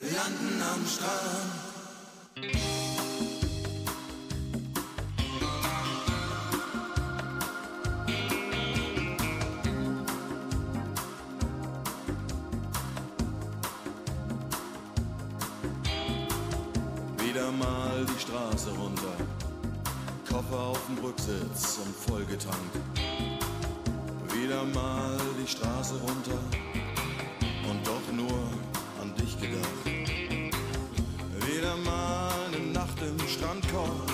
landen 0.00 0.62
am 0.62 0.86
Strand. 0.86 2.85
Wieder 17.36 17.52
mal 17.52 18.06
die 18.06 18.18
Straße 18.18 18.70
runter, 18.70 19.14
Koffer 20.26 20.58
auf 20.58 20.80
dem 20.86 21.04
Rücksitz 21.04 21.78
und 21.84 21.94
vollgetankt. 21.94 22.76
Wieder 24.32 24.64
mal 24.64 25.18
die 25.38 25.46
Straße 25.46 25.96
runter 25.96 26.38
und 27.68 27.86
doch 27.86 28.10
nur 28.10 28.40
an 29.02 29.14
dich 29.16 29.38
gedacht. 29.38 29.84
Wieder 31.46 31.76
mal 31.84 32.32
eine 32.54 32.72
Nacht 32.72 32.96
im 33.02 33.28
Strandkorb, 33.28 34.05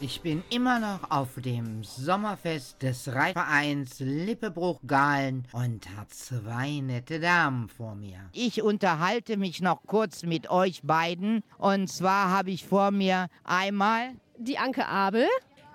Ich 0.00 0.20
bin 0.20 0.44
immer 0.50 0.78
noch 0.78 1.10
auf 1.10 1.30
dem 1.38 1.82
Sommerfest 1.82 2.80
des 2.84 3.12
Reitvereins 3.12 3.98
Lippebruch-Gahlen 3.98 5.48
und 5.50 5.88
habe 5.96 6.08
zwei 6.10 6.78
nette 6.78 7.18
Damen 7.18 7.68
vor 7.68 7.96
mir. 7.96 8.20
Ich 8.32 8.62
unterhalte 8.62 9.36
mich 9.36 9.60
noch 9.60 9.82
kurz 9.88 10.22
mit 10.22 10.50
euch 10.50 10.82
beiden. 10.84 11.42
Und 11.58 11.88
zwar 11.88 12.30
habe 12.30 12.52
ich 12.52 12.64
vor 12.64 12.92
mir 12.92 13.26
einmal 13.42 14.12
Die 14.38 14.56
Anke 14.56 14.86
Abel. 14.86 15.26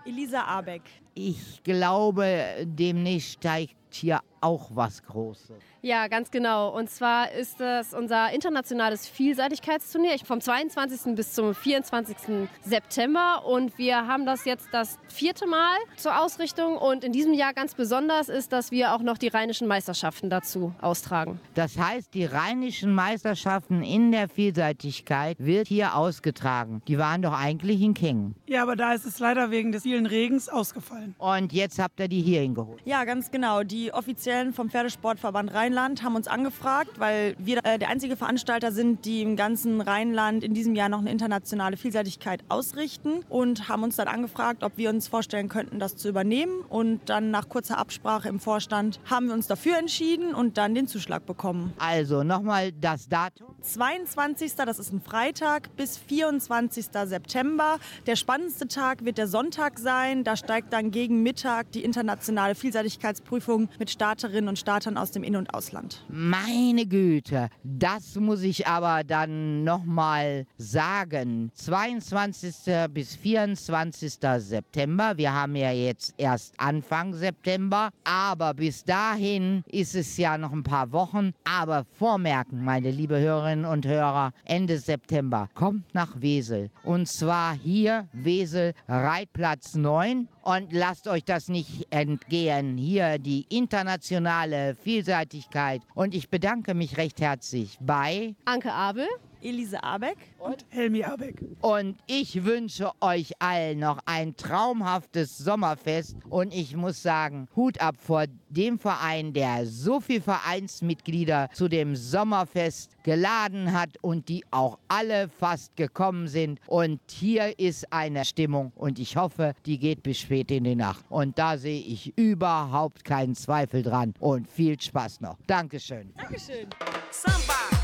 Elisa 0.05 0.45
Abeck. 0.45 0.83
Ich 1.15 1.61
glaube, 1.63 2.45
demnächst 2.63 3.33
steigt 3.33 3.75
hier 3.91 4.21
auch 4.43 4.69
was 4.73 5.03
Großes. 5.03 5.55
Ja, 5.81 6.07
ganz 6.07 6.31
genau. 6.31 6.69
Und 6.75 6.89
zwar 6.89 7.31
ist 7.31 7.59
das 7.59 7.93
unser 7.93 8.31
internationales 8.31 9.07
Vielseitigkeitsturnier 9.07 10.17
vom 10.23 10.39
22. 10.39 11.15
bis 11.15 11.33
zum 11.33 11.53
24. 11.53 12.47
September. 12.61 13.45
Und 13.45 13.77
wir 13.77 14.07
haben 14.07 14.25
das 14.25 14.45
jetzt 14.45 14.67
das 14.71 14.97
vierte 15.09 15.47
Mal 15.47 15.75
zur 15.97 16.21
Ausrichtung. 16.21 16.77
Und 16.77 17.03
in 17.03 17.11
diesem 17.11 17.33
Jahr 17.33 17.53
ganz 17.53 17.75
besonders 17.75 18.29
ist, 18.29 18.53
dass 18.53 18.71
wir 18.71 18.93
auch 18.93 19.01
noch 19.01 19.17
die 19.17 19.27
rheinischen 19.27 19.67
Meisterschaften 19.67 20.29
dazu 20.29 20.73
austragen. 20.81 21.39
Das 21.53 21.77
heißt, 21.77 22.13
die 22.13 22.25
rheinischen 22.25 22.93
Meisterschaften 22.93 23.83
in 23.83 24.11
der 24.11 24.29
Vielseitigkeit 24.29 25.37
wird 25.39 25.67
hier 25.67 25.95
ausgetragen. 25.95 26.81
Die 26.87 26.97
waren 26.97 27.21
doch 27.21 27.33
eigentlich 27.33 27.81
in 27.81 27.93
Kingen. 27.93 28.35
Ja, 28.47 28.63
aber 28.63 28.75
da 28.75 28.93
ist 28.93 29.05
es 29.05 29.19
leider 29.19 29.51
wegen 29.51 29.71
des 29.71 29.83
vielen 29.83 30.05
Regens 30.05 30.49
ausgefallen. 30.49 31.15
Und 31.17 31.51
jetzt 31.53 31.79
habt 31.79 31.99
ihr 31.99 32.07
die 32.07 32.21
hier 32.21 32.41
hingeholt. 32.41 32.81
Ja, 32.85 33.03
ganz 33.03 33.31
genau. 33.31 33.63
Die 33.63 33.91
Offiziellen 34.33 34.53
vom 34.53 34.69
Pferdesportverband 34.71 35.53
Rheinland 35.53 36.01
haben 36.01 36.15
uns 36.15 36.27
angefragt, 36.27 36.99
weil 36.99 37.35
wir 37.37 37.59
äh, 37.63 37.77
der 37.77 37.89
einzige 37.89 38.15
Veranstalter 38.15 38.71
sind, 38.71 39.05
die 39.05 39.21
im 39.21 39.35
ganzen 39.35 39.79
Rheinland 39.79 40.43
in 40.43 40.55
diesem 40.55 40.73
Jahr 40.73 40.89
noch 40.89 40.99
eine 40.99 41.11
internationale 41.11 41.77
Vielseitigkeit 41.77 42.43
ausrichten 42.49 43.19
und 43.29 43.69
haben 43.69 43.83
uns 43.83 43.95
dann 43.95 44.07
angefragt, 44.07 44.63
ob 44.63 44.75
wir 44.77 44.89
uns 44.89 45.07
vorstellen 45.07 45.49
könnten, 45.49 45.77
das 45.77 45.97
zu 45.97 46.09
übernehmen. 46.09 46.61
Und 46.67 47.09
dann 47.09 47.29
nach 47.29 47.47
kurzer 47.47 47.77
Absprache 47.77 48.27
im 48.27 48.39
Vorstand 48.39 48.99
haben 49.07 49.27
wir 49.27 49.35
uns 49.35 49.45
dafür 49.45 49.77
entschieden 49.77 50.33
und 50.33 50.57
dann 50.57 50.73
den 50.73 50.87
Zuschlag 50.87 51.27
bekommen. 51.27 51.73
Also 51.77 52.23
nochmal 52.23 52.71
das 52.71 53.07
Datum. 53.07 53.53
22. 53.61 54.55
das 54.55 54.79
ist 54.79 54.91
ein 54.91 55.01
Freitag 55.01 55.75
bis 55.75 55.97
24. 55.97 56.87
September. 57.05 57.77
Der 58.07 58.15
spannendste 58.15 58.67
Tag 58.67 59.05
wird 59.05 59.19
der 59.19 59.27
Sonntag 59.27 59.77
sein. 59.77 60.23
Da 60.23 60.35
steigt 60.35 60.73
dann 60.73 60.89
gegen 60.89 61.21
Mittag 61.21 61.71
die 61.71 61.83
internationale 61.83 62.55
Vielseitigkeitsprüfung 62.55 63.69
mit 63.77 63.91
Starterinnen 64.23 64.47
und 64.47 64.57
Startern 64.59 64.97
aus 64.97 65.11
dem 65.11 65.21
In- 65.21 65.35
und 65.35 65.53
Ausland. 65.53 66.05
Meine 66.07 66.85
Güte, 66.85 67.49
das 67.61 68.15
muss 68.15 68.41
ich 68.41 68.65
aber 68.67 69.03
dann 69.03 69.65
nochmal 69.65 70.45
sagen. 70.57 71.51
22. 71.55 72.89
bis 72.89 73.17
24. 73.17 74.13
September. 74.37 75.17
Wir 75.17 75.33
haben 75.33 75.57
ja 75.57 75.71
jetzt 75.71 76.13
erst 76.17 76.53
Anfang 76.57 77.13
September, 77.13 77.89
aber 78.05 78.53
bis 78.53 78.85
dahin 78.85 79.61
ist 79.69 79.93
es 79.93 80.15
ja 80.15 80.37
noch 80.37 80.53
ein 80.53 80.63
paar 80.63 80.93
Wochen. 80.93 81.33
Aber 81.43 81.83
vormerken, 81.99 82.63
meine 82.63 82.91
liebe 82.91 83.19
Hörerinnen 83.19 83.65
und 83.65 83.85
Hörer, 83.85 84.31
Ende 84.45 84.77
September 84.79 85.49
kommt 85.53 85.93
nach 85.93 86.21
Wesel. 86.21 86.69
Und 86.83 87.09
zwar 87.09 87.55
hier 87.55 88.07
Wesel 88.13 88.73
Reitplatz 88.87 89.75
9. 89.75 90.29
Und 90.43 90.73
lasst 90.73 91.07
euch 91.07 91.23
das 91.23 91.47
nicht 91.47 91.87
entgehen. 91.89 92.77
Hier 92.77 93.17
die 93.17 93.45
internationale 93.49 94.75
Vielseitigkeit. 94.75 95.81
Und 95.95 96.13
ich 96.13 96.29
bedanke 96.29 96.73
mich 96.73 96.97
recht 96.97 97.21
herzlich 97.21 97.77
bei 97.79 98.35
Anke 98.43 98.73
Abel. 98.73 99.07
Elise 99.43 99.83
Abeck 99.83 100.17
und 100.39 100.65
Helmi 100.69 101.03
Abeck. 101.03 101.43
Und 101.61 101.97
ich 102.07 102.43
wünsche 102.43 102.91
euch 103.01 103.31
allen 103.39 103.79
noch 103.79 103.99
ein 104.05 104.35
traumhaftes 104.35 105.37
Sommerfest. 105.37 106.15
Und 106.29 106.53
ich 106.53 106.75
muss 106.75 107.01
sagen, 107.01 107.47
Hut 107.55 107.79
ab 107.81 107.95
vor 107.99 108.25
dem 108.49 108.79
Verein, 108.79 109.33
der 109.33 109.65
so 109.65 109.99
viele 109.99 110.21
Vereinsmitglieder 110.21 111.49
zu 111.53 111.67
dem 111.67 111.95
Sommerfest 111.95 112.91
geladen 113.03 113.73
hat 113.73 113.97
und 114.01 114.29
die 114.29 114.43
auch 114.51 114.79
alle 114.87 115.29
fast 115.29 115.75
gekommen 115.75 116.27
sind. 116.27 116.59
Und 116.67 116.99
hier 117.09 117.57
ist 117.59 117.91
eine 117.91 118.25
Stimmung 118.25 118.71
und 118.75 118.99
ich 118.99 119.17
hoffe, 119.17 119.53
die 119.65 119.77
geht 119.77 120.03
bis 120.03 120.19
spät 120.19 120.51
in 120.51 120.63
die 120.63 120.75
Nacht. 120.75 121.03
Und 121.09 121.37
da 121.37 121.57
sehe 121.57 121.81
ich 121.81 122.17
überhaupt 122.17 123.03
keinen 123.03 123.35
Zweifel 123.35 123.83
dran. 123.83 124.13
Und 124.19 124.47
viel 124.49 124.79
Spaß 124.79 125.21
noch. 125.21 125.37
Dankeschön. 125.47 126.13
Dankeschön. 126.15 126.67
Samba. 127.11 127.82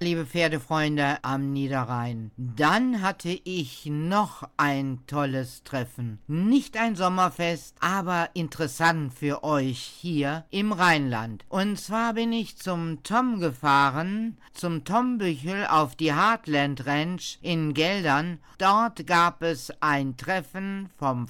Liebe 0.00 0.26
Pferdefreunde 0.26 1.18
am 1.22 1.52
Niederrhein. 1.52 2.30
Dann 2.36 3.02
hatte 3.02 3.36
ich 3.42 3.86
noch 3.86 4.48
ein 4.56 5.00
tolles 5.08 5.64
Treffen. 5.64 6.20
Nicht 6.28 6.76
ein 6.76 6.94
Sommerfest, 6.94 7.74
aber 7.80 8.30
interessant 8.34 9.12
für 9.12 9.42
euch 9.42 9.80
hier 9.80 10.44
im 10.50 10.70
Rheinland. 10.70 11.44
Und 11.48 11.80
zwar 11.80 12.14
bin 12.14 12.32
ich 12.32 12.56
zum 12.58 13.02
Tom 13.02 13.40
gefahren, 13.40 14.36
zum 14.52 14.84
Tom 14.84 15.18
Büchel 15.18 15.66
auf 15.66 15.96
die 15.96 16.14
Heartland 16.14 16.86
Ranch 16.86 17.40
in 17.42 17.74
Geldern. 17.74 18.38
Dort 18.58 19.04
gab 19.04 19.42
es 19.42 19.72
ein 19.80 20.16
Treffen 20.16 20.90
vom 20.96 21.26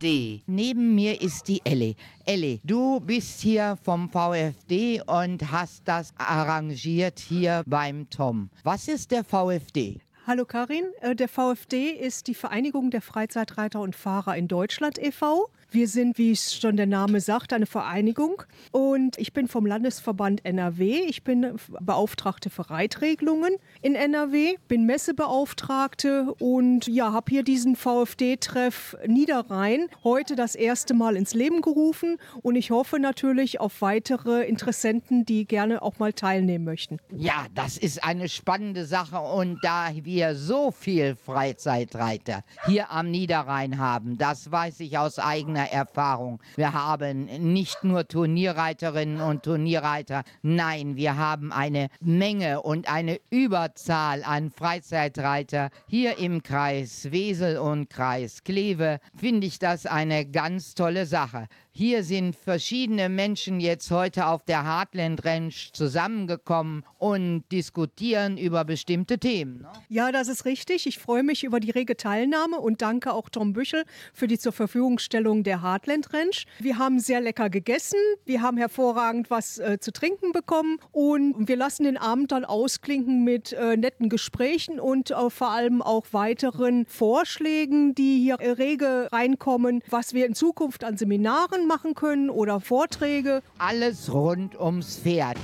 VfD. 0.00 0.42
Neben 0.46 0.94
mir 0.94 1.20
ist 1.20 1.48
die 1.48 1.60
Ellie. 1.64 1.94
Ellie, 2.24 2.60
du 2.64 3.00
bist 3.00 3.40
hier 3.40 3.78
vom 3.82 4.08
VfD 4.08 5.02
und 5.06 5.52
hast 5.52 5.82
das 5.86 6.12
arrangiert 6.16 7.18
hier 7.18 7.62
beim 7.66 8.08
Tom. 8.10 8.50
Was 8.64 8.88
ist 8.88 9.10
der 9.10 9.24
VfD? 9.24 10.00
Hallo 10.26 10.44
Karin, 10.44 10.84
Äh, 11.00 11.14
der 11.16 11.28
VfD 11.28 11.90
ist 11.90 12.26
die 12.28 12.34
Vereinigung 12.34 12.90
der 12.90 13.02
Freizeitreiter 13.02 13.80
und 13.80 13.96
Fahrer 13.96 14.36
in 14.36 14.48
Deutschland 14.48 14.98
e.V. 14.98 15.48
Wir 15.72 15.86
sind, 15.86 16.18
wie 16.18 16.32
es 16.32 16.56
schon 16.56 16.76
der 16.76 16.86
Name 16.86 17.20
sagt, 17.20 17.52
eine 17.52 17.66
Vereinigung 17.66 18.42
und 18.72 19.16
ich 19.18 19.32
bin 19.32 19.46
vom 19.46 19.66
Landesverband 19.66 20.44
NRW. 20.44 21.02
Ich 21.06 21.22
bin 21.22 21.54
Beauftragte 21.80 22.50
für 22.50 22.70
Reitregelungen 22.70 23.54
in 23.80 23.94
NRW, 23.94 24.56
bin 24.66 24.84
Messebeauftragte 24.86 26.34
und 26.40 26.88
ja, 26.88 27.12
habe 27.12 27.30
hier 27.30 27.44
diesen 27.44 27.76
VfD-Treff 27.76 28.96
Niederrhein 29.06 29.86
heute 30.02 30.34
das 30.34 30.56
erste 30.56 30.92
Mal 30.92 31.14
ins 31.14 31.34
Leben 31.34 31.60
gerufen 31.60 32.16
und 32.42 32.56
ich 32.56 32.72
hoffe 32.72 32.98
natürlich 32.98 33.60
auf 33.60 33.80
weitere 33.80 34.42
Interessenten, 34.46 35.24
die 35.24 35.44
gerne 35.44 35.82
auch 35.82 36.00
mal 36.00 36.12
teilnehmen 36.12 36.64
möchten. 36.64 36.98
Ja, 37.16 37.46
das 37.54 37.78
ist 37.78 38.02
eine 38.02 38.28
spannende 38.28 38.86
Sache 38.86 39.20
und 39.20 39.60
da 39.62 39.90
wir 39.94 40.34
so 40.34 40.72
viel 40.72 41.14
Freizeitreiter 41.14 42.42
hier 42.66 42.90
am 42.90 43.12
Niederrhein 43.12 43.78
haben, 43.78 44.18
das 44.18 44.50
weiß 44.50 44.80
ich 44.80 44.98
aus 44.98 45.20
eigener 45.20 45.59
Erfahrung. 45.64 46.40
Wir 46.56 46.72
haben 46.72 47.24
nicht 47.52 47.84
nur 47.84 48.06
Turnierreiterinnen 48.06 49.20
und 49.20 49.42
Turnierreiter, 49.42 50.22
nein, 50.42 50.96
wir 50.96 51.16
haben 51.16 51.52
eine 51.52 51.88
Menge 52.00 52.62
und 52.62 52.88
eine 52.92 53.20
Überzahl 53.30 54.22
an 54.22 54.50
Freizeitreiter 54.50 55.70
hier 55.88 56.18
im 56.18 56.42
Kreis 56.42 57.10
Wesel 57.10 57.58
und 57.58 57.90
Kreis 57.90 58.44
Kleve. 58.44 59.00
Finde 59.16 59.46
ich 59.46 59.58
das 59.58 59.86
eine 59.86 60.26
ganz 60.26 60.74
tolle 60.74 61.06
Sache. 61.06 61.46
Hier 61.72 62.02
sind 62.02 62.34
verschiedene 62.34 63.08
Menschen 63.08 63.60
jetzt 63.60 63.92
heute 63.92 64.26
auf 64.26 64.44
der 64.44 64.64
Heartland 64.64 65.24
Ranch 65.24 65.70
zusammengekommen 65.72 66.84
und 66.98 67.44
diskutieren 67.52 68.36
über 68.36 68.64
bestimmte 68.64 69.18
Themen. 69.18 69.62
Ne? 69.62 69.68
Ja, 69.88 70.10
das 70.10 70.26
ist 70.26 70.44
richtig. 70.44 70.88
Ich 70.88 70.98
freue 70.98 71.22
mich 71.22 71.44
über 71.44 71.60
die 71.60 71.70
rege 71.70 71.96
Teilnahme 71.96 72.58
und 72.58 72.82
danke 72.82 73.12
auch 73.12 73.28
Tom 73.28 73.52
Büchel 73.52 73.84
für 74.12 74.26
die 74.26 74.36
zur 74.36 74.52
Verfügungstellung 74.52 75.44
der 75.44 75.62
Heartland 75.62 76.12
Ranch. 76.12 76.44
Wir 76.58 76.76
haben 76.76 76.98
sehr 76.98 77.20
lecker 77.20 77.48
gegessen, 77.48 77.98
wir 78.24 78.42
haben 78.42 78.56
hervorragend 78.56 79.30
was 79.30 79.58
äh, 79.58 79.78
zu 79.78 79.92
trinken 79.92 80.32
bekommen 80.32 80.78
und 80.90 81.46
wir 81.46 81.56
lassen 81.56 81.84
den 81.84 81.96
Abend 81.96 82.32
dann 82.32 82.44
ausklinken 82.44 83.22
mit 83.22 83.52
äh, 83.52 83.76
netten 83.76 84.08
Gesprächen 84.08 84.80
und 84.80 85.12
äh, 85.12 85.30
vor 85.30 85.50
allem 85.50 85.82
auch 85.82 86.06
weiteren 86.10 86.84
Vorschlägen, 86.86 87.94
die 87.94 88.18
hier 88.18 88.40
äh, 88.40 88.50
rege 88.50 89.08
reinkommen, 89.12 89.82
was 89.88 90.14
wir 90.14 90.26
in 90.26 90.34
Zukunft 90.34 90.82
an 90.82 90.96
Seminaren 90.96 91.59
machen 91.66 91.94
können 91.94 92.30
oder 92.30 92.60
Vorträge. 92.60 93.42
Alles 93.58 94.12
rund 94.12 94.58
ums 94.58 94.98
Pferd. 94.98 95.36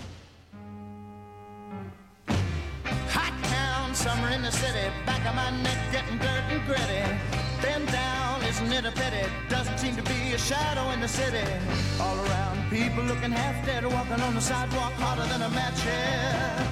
Hot 3.15 3.33
town, 3.51 3.95
summer 3.95 4.31
in 4.35 4.43
the 4.43 4.51
city. 4.51 4.91
Back 5.05 5.25
of 5.27 5.35
my 5.35 5.51
neck 5.63 5.79
getting 5.93 6.19
dirt 6.19 6.45
and 6.51 6.65
gritty. 6.67 7.05
Then 7.63 7.87
down, 7.87 8.43
isn't 8.49 8.73
it 8.73 8.85
a 8.85 8.93
pity? 8.93 9.27
Doesn't 9.49 9.79
seem 9.79 9.97
to 9.97 10.03
be 10.03 10.35
a 10.35 10.39
shadow 10.39 10.91
in 10.93 11.01
the 11.01 11.09
city. 11.09 11.45
All 12.01 12.17
around, 12.17 12.71
people 12.71 13.03
looking 13.05 13.33
half 13.33 13.65
dead, 13.65 13.85
walking 13.85 14.21
on 14.21 14.35
the 14.35 14.41
sidewalk 14.41 14.93
harder 14.95 15.27
than 15.27 15.43
a 15.43 15.51
match 15.51 15.81
head. 15.81 16.67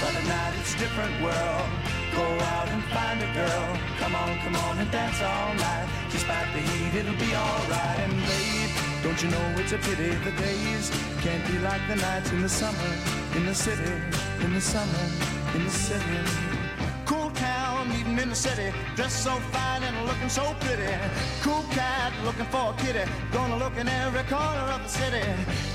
But 0.00 0.14
at 0.14 0.26
night 0.26 0.54
it's 0.60 0.74
a 0.74 0.78
different 0.78 1.20
world. 1.22 1.68
Go 2.14 2.22
out 2.22 2.68
and 2.68 2.82
find 2.94 3.18
a 3.20 3.30
girl. 3.34 3.76
Come 3.98 4.14
on, 4.14 4.38
come 4.38 4.54
on 4.54 4.78
and 4.78 4.90
dance 4.90 5.20
all 5.20 5.54
night. 5.54 5.88
Despite 6.12 6.52
the 6.54 6.60
heat, 6.60 6.94
it'll 7.00 7.18
be 7.18 7.34
alright. 7.34 7.98
And 8.06 8.14
babe, 8.22 8.63
don't 9.04 9.22
you 9.22 9.30
know 9.30 9.54
it's 9.58 9.72
a 9.72 9.78
pity 9.78 10.10
the 10.26 10.32
days 10.32 10.90
can't 11.20 11.46
be 11.46 11.56
like 11.60 11.82
the 11.86 11.96
nights 11.96 12.32
in 12.32 12.42
the 12.42 12.48
summer 12.48 13.24
in 13.36 13.46
the 13.46 13.54
city, 13.54 13.90
in 14.42 14.54
the 14.54 14.60
summer, 14.60 15.04
in 15.54 15.64
the 15.64 15.70
city. 15.70 16.18
Cool 17.04 17.30
town, 17.32 17.88
meeting 17.88 18.18
in 18.18 18.28
the 18.28 18.34
city, 18.34 18.72
dressed 18.94 19.24
so 19.24 19.32
fine 19.52 19.82
and 19.82 20.06
looking 20.06 20.28
so 20.28 20.54
pretty. 20.60 20.92
Cool 21.42 21.64
cat, 21.70 22.12
looking 22.24 22.46
for 22.46 22.72
a 22.72 22.76
kitty, 22.78 23.10
gonna 23.32 23.56
look 23.56 23.76
in 23.76 23.88
every 23.88 24.22
corner 24.24 24.66
of 24.74 24.82
the 24.82 24.88
city. 24.88 25.24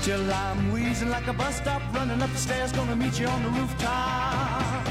Till 0.02 0.32
I'm 0.32 0.72
wheezing 0.72 1.10
like 1.10 1.26
a 1.26 1.34
bus 1.34 1.56
stop, 1.56 1.82
running 1.94 2.22
up 2.22 2.30
the 2.30 2.38
stairs, 2.38 2.72
gonna 2.72 2.96
meet 2.96 3.20
you 3.20 3.26
on 3.26 3.42
the 3.42 3.50
rooftop. 3.50 4.84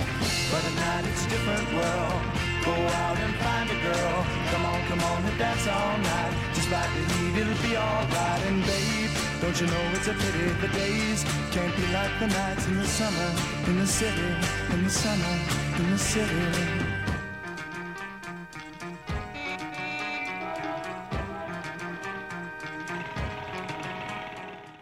But 0.51 0.63
at 0.63 0.75
night 0.75 1.05
it's 1.11 1.25
a 1.25 1.29
different 1.29 1.73
world. 1.73 2.48
Go 2.69 2.75
out 2.75 3.17
and 3.17 3.33
find 3.45 3.67
a 3.71 3.79
girl. 3.81 4.17
Come 4.51 4.63
on, 4.71 4.79
come 4.89 5.01
on 5.11 5.25
and 5.25 5.37
dance 5.39 5.67
all 5.67 5.97
night. 5.97 6.33
Despite 6.53 6.91
the 6.95 7.03
heat, 7.13 7.35
it'll 7.41 7.63
be 7.67 7.75
alright. 7.75 8.41
And 8.49 8.61
babe, 8.69 9.09
don't 9.41 9.59
you 9.59 9.65
know 9.65 9.85
it's 9.95 10.07
a 10.07 10.13
pity 10.13 10.45
the 10.61 10.67
days 10.67 11.25
can't 11.49 11.75
be 11.75 11.85
like 11.97 12.13
the 12.19 12.27
nights 12.27 12.67
in 12.67 12.77
the 12.77 12.85
summer, 12.85 13.29
in 13.65 13.79
the 13.79 13.87
city, 13.87 14.29
in 14.73 14.83
the 14.83 14.89
summer, 15.03 15.35
in 15.79 15.89
the 15.89 15.97
city. 15.97 16.88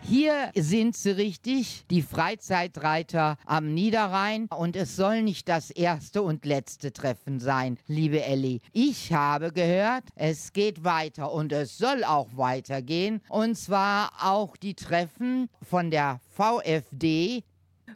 Hier 0.09 0.51
sind 0.55 0.95
sie 0.95 1.09
richtig, 1.09 1.83
die 1.89 2.01
Freizeitreiter 2.01 3.35
am 3.45 3.73
Niederrhein. 3.73 4.45
Und 4.45 4.77
es 4.77 4.95
soll 4.95 5.21
nicht 5.21 5.49
das 5.49 5.69
erste 5.69 6.21
und 6.21 6.45
letzte 6.45 6.93
Treffen 6.93 7.41
sein, 7.41 7.77
liebe 7.87 8.23
Elli. 8.23 8.61
Ich 8.71 9.11
habe 9.11 9.51
gehört, 9.51 10.05
es 10.15 10.53
geht 10.53 10.85
weiter 10.85 11.33
und 11.33 11.51
es 11.51 11.77
soll 11.77 12.05
auch 12.05 12.29
weitergehen. 12.37 13.21
Und 13.27 13.57
zwar 13.57 14.13
auch 14.21 14.55
die 14.55 14.75
Treffen 14.75 15.49
von 15.61 15.91
der 15.91 16.21
VfD 16.29 17.43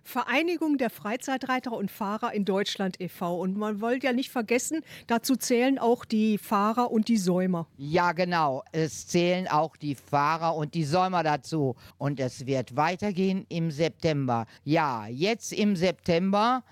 Vereinigung 0.04 0.78
der 0.78 0.90
Freizeitreiter 0.90 1.72
und 1.72 1.92
Fahrer 1.92 2.34
in 2.34 2.46
Deutschland 2.46 3.00
e.V. 3.00 3.40
Und 3.40 3.58
man 3.58 3.82
wollte 3.82 4.08
ja 4.08 4.14
nicht 4.14 4.32
vergessen, 4.32 4.82
dazu 5.08 5.36
zählen 5.36 5.80
auch 5.80 6.06
die 6.06 6.38
Fahrer 6.38 6.92
und 6.92 7.08
die 7.08 7.18
Säumer. 7.18 7.68
Ja, 7.78 8.12
genau. 8.12 8.64
Es 8.72 9.08
zählen 9.08 9.48
auch 9.48 9.78
die 9.78 9.96
Fahrer 9.96 10.56
und 10.56 10.74
die 10.74 10.84
Säumer 10.84 11.24
dazu. 11.24 11.76
Und 11.98 12.20
es 12.20 12.46
wird 12.46 12.76
weitergehen 12.76 13.46
im 13.50 13.72
September. 13.72 14.46
Ja, 14.64 15.08
jetzt 15.08 15.54
im 15.54 15.76
September. 15.76 16.64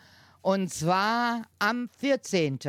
Und 0.42 0.74
zwar 0.74 1.44
am 1.60 1.90
14. 2.00 2.60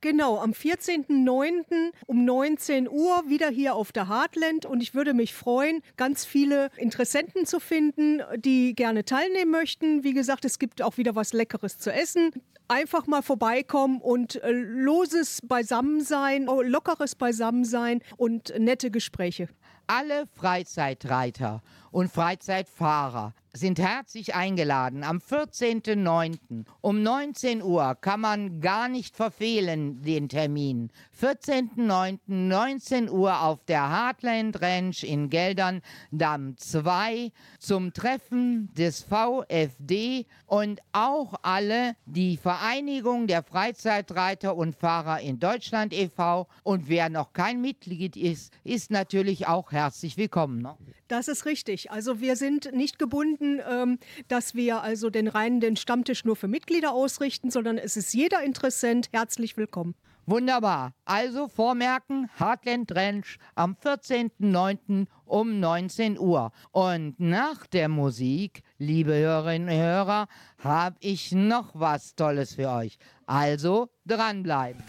Genau, 0.00 0.38
am 0.38 0.50
14.09. 0.50 1.92
um 2.06 2.24
19 2.24 2.88
Uhr 2.88 3.22
wieder 3.28 3.48
hier 3.48 3.76
auf 3.76 3.92
der 3.92 4.08
Heartland. 4.08 4.66
Und 4.66 4.82
ich 4.82 4.94
würde 4.94 5.14
mich 5.14 5.32
freuen, 5.32 5.80
ganz 5.96 6.24
viele 6.24 6.70
Interessenten 6.76 7.46
zu 7.46 7.60
finden, 7.60 8.20
die 8.36 8.74
gerne 8.74 9.04
teilnehmen 9.04 9.52
möchten. 9.52 10.02
Wie 10.02 10.12
gesagt, 10.12 10.44
es 10.44 10.58
gibt 10.58 10.82
auch 10.82 10.96
wieder 10.96 11.14
was 11.14 11.32
Leckeres 11.32 11.78
zu 11.78 11.92
essen. 11.92 12.30
Einfach 12.66 13.06
mal 13.06 13.22
vorbeikommen 13.22 14.00
und 14.00 14.42
äh, 14.42 14.50
loses 14.50 15.40
Beisammensein, 15.42 16.48
oh, 16.48 16.62
lockeres 16.62 17.14
Beisammensein 17.14 18.00
und 18.16 18.52
nette 18.58 18.90
Gespräche. 18.90 19.48
Alle 19.86 20.26
Freizeitreiter 20.34 21.62
und 21.90 22.10
Freizeitfahrer 22.10 23.34
sind 23.56 23.78
herzlich 23.78 24.34
eingeladen. 24.34 25.04
Am 25.04 25.18
14.09. 25.18 26.64
um 26.80 27.02
19 27.02 27.62
Uhr 27.62 27.94
kann 28.00 28.20
man 28.20 28.60
gar 28.60 28.88
nicht 28.88 29.16
verfehlen 29.16 30.02
den 30.02 30.28
Termin. 30.28 30.90
14.09. 31.20 32.18
19 32.26 33.08
Uhr 33.08 33.42
auf 33.42 33.64
der 33.64 33.88
Heartland 33.90 34.60
Ranch 34.60 35.04
in 35.04 35.30
Geldern, 35.30 35.82
Damm 36.10 36.56
2 36.56 37.30
zum 37.60 37.92
Treffen 37.92 38.72
des 38.74 39.02
VfD 39.02 40.26
und 40.46 40.80
auch 40.92 41.34
alle 41.42 41.94
die 42.06 42.36
Vereinigung 42.36 43.28
der 43.28 43.44
Freizeitreiter 43.44 44.56
und 44.56 44.74
Fahrer 44.74 45.20
in 45.20 45.38
Deutschland 45.38 45.92
e.V. 45.92 46.48
Und 46.64 46.88
wer 46.88 47.08
noch 47.08 47.32
kein 47.32 47.60
Mitglied 47.60 48.16
ist, 48.16 48.52
ist 48.64 48.90
natürlich 48.90 49.46
auch 49.46 49.70
herzlich 49.70 50.16
willkommen. 50.16 50.60
Ne? 50.60 50.76
Das 51.14 51.28
ist 51.28 51.46
richtig. 51.46 51.92
Also 51.92 52.20
wir 52.20 52.34
sind 52.34 52.74
nicht 52.74 52.98
gebunden, 52.98 53.60
ähm, 53.70 54.00
dass 54.26 54.56
wir 54.56 54.82
also 54.82 55.10
den 55.10 55.28
reinen 55.28 55.60
den 55.60 55.76
Stammtisch 55.76 56.24
nur 56.24 56.34
für 56.34 56.48
Mitglieder 56.48 56.92
ausrichten, 56.92 57.52
sondern 57.52 57.78
es 57.78 57.96
ist 57.96 58.12
jeder 58.14 58.42
Interessent 58.42 59.10
herzlich 59.12 59.56
willkommen. 59.56 59.94
Wunderbar. 60.26 60.92
Also 61.04 61.46
vormerken, 61.46 62.28
Heartland 62.36 62.90
Ranch 62.96 63.38
am 63.54 63.76
14.09. 63.80 65.06
um 65.24 65.60
19 65.60 66.18
Uhr. 66.18 66.50
Und 66.72 67.14
nach 67.20 67.64
der 67.68 67.88
Musik, 67.88 68.64
liebe 68.78 69.14
Hörerinnen 69.14 69.68
und 69.68 69.80
Hörer, 69.80 70.26
habe 70.58 70.96
ich 70.98 71.30
noch 71.30 71.70
was 71.74 72.16
Tolles 72.16 72.56
für 72.56 72.70
euch. 72.70 72.98
Also 73.24 73.88
dranbleiben. 74.04 74.82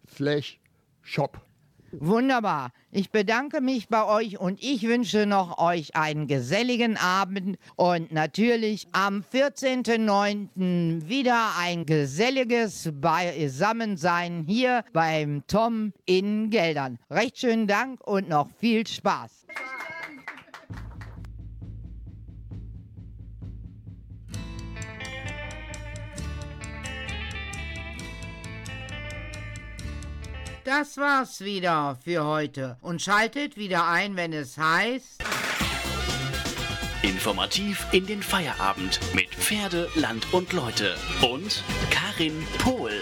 slash 0.08 0.60
shop. 1.02 1.40
Wunderbar. 1.92 2.70
Ich 2.92 3.10
bedanke 3.10 3.60
mich 3.60 3.88
bei 3.88 4.04
euch 4.04 4.38
und 4.38 4.62
ich 4.62 4.82
wünsche 4.84 5.26
noch 5.26 5.58
euch 5.58 5.96
einen 5.96 6.28
geselligen 6.28 6.96
Abend 6.96 7.58
und 7.76 8.12
natürlich 8.12 8.86
am 8.92 9.24
14.09. 9.32 11.08
wieder 11.08 11.56
ein 11.58 11.86
geselliges 11.86 12.90
Beisammensein 12.92 14.44
hier 14.46 14.84
beim 14.92 15.42
Tom 15.48 15.92
in 16.06 16.50
Geldern. 16.50 16.98
Recht 17.10 17.38
schönen 17.38 17.66
Dank 17.66 18.00
und 18.06 18.28
noch 18.28 18.48
viel 18.58 18.86
Spaß. 18.86 19.46
Das 30.70 30.98
war's 30.98 31.40
wieder 31.40 31.98
für 32.04 32.24
heute. 32.24 32.76
Und 32.80 33.02
schaltet 33.02 33.56
wieder 33.56 33.88
ein, 33.88 34.14
wenn 34.14 34.32
es 34.32 34.56
heißt... 34.56 35.20
Informativ 37.02 37.84
in 37.90 38.06
den 38.06 38.22
Feierabend 38.22 39.00
mit 39.12 39.30
Pferde, 39.30 39.88
Land 39.96 40.32
und 40.32 40.52
Leute. 40.52 40.94
Und 41.22 41.64
Karin 41.90 42.46
Pohl. 42.58 42.92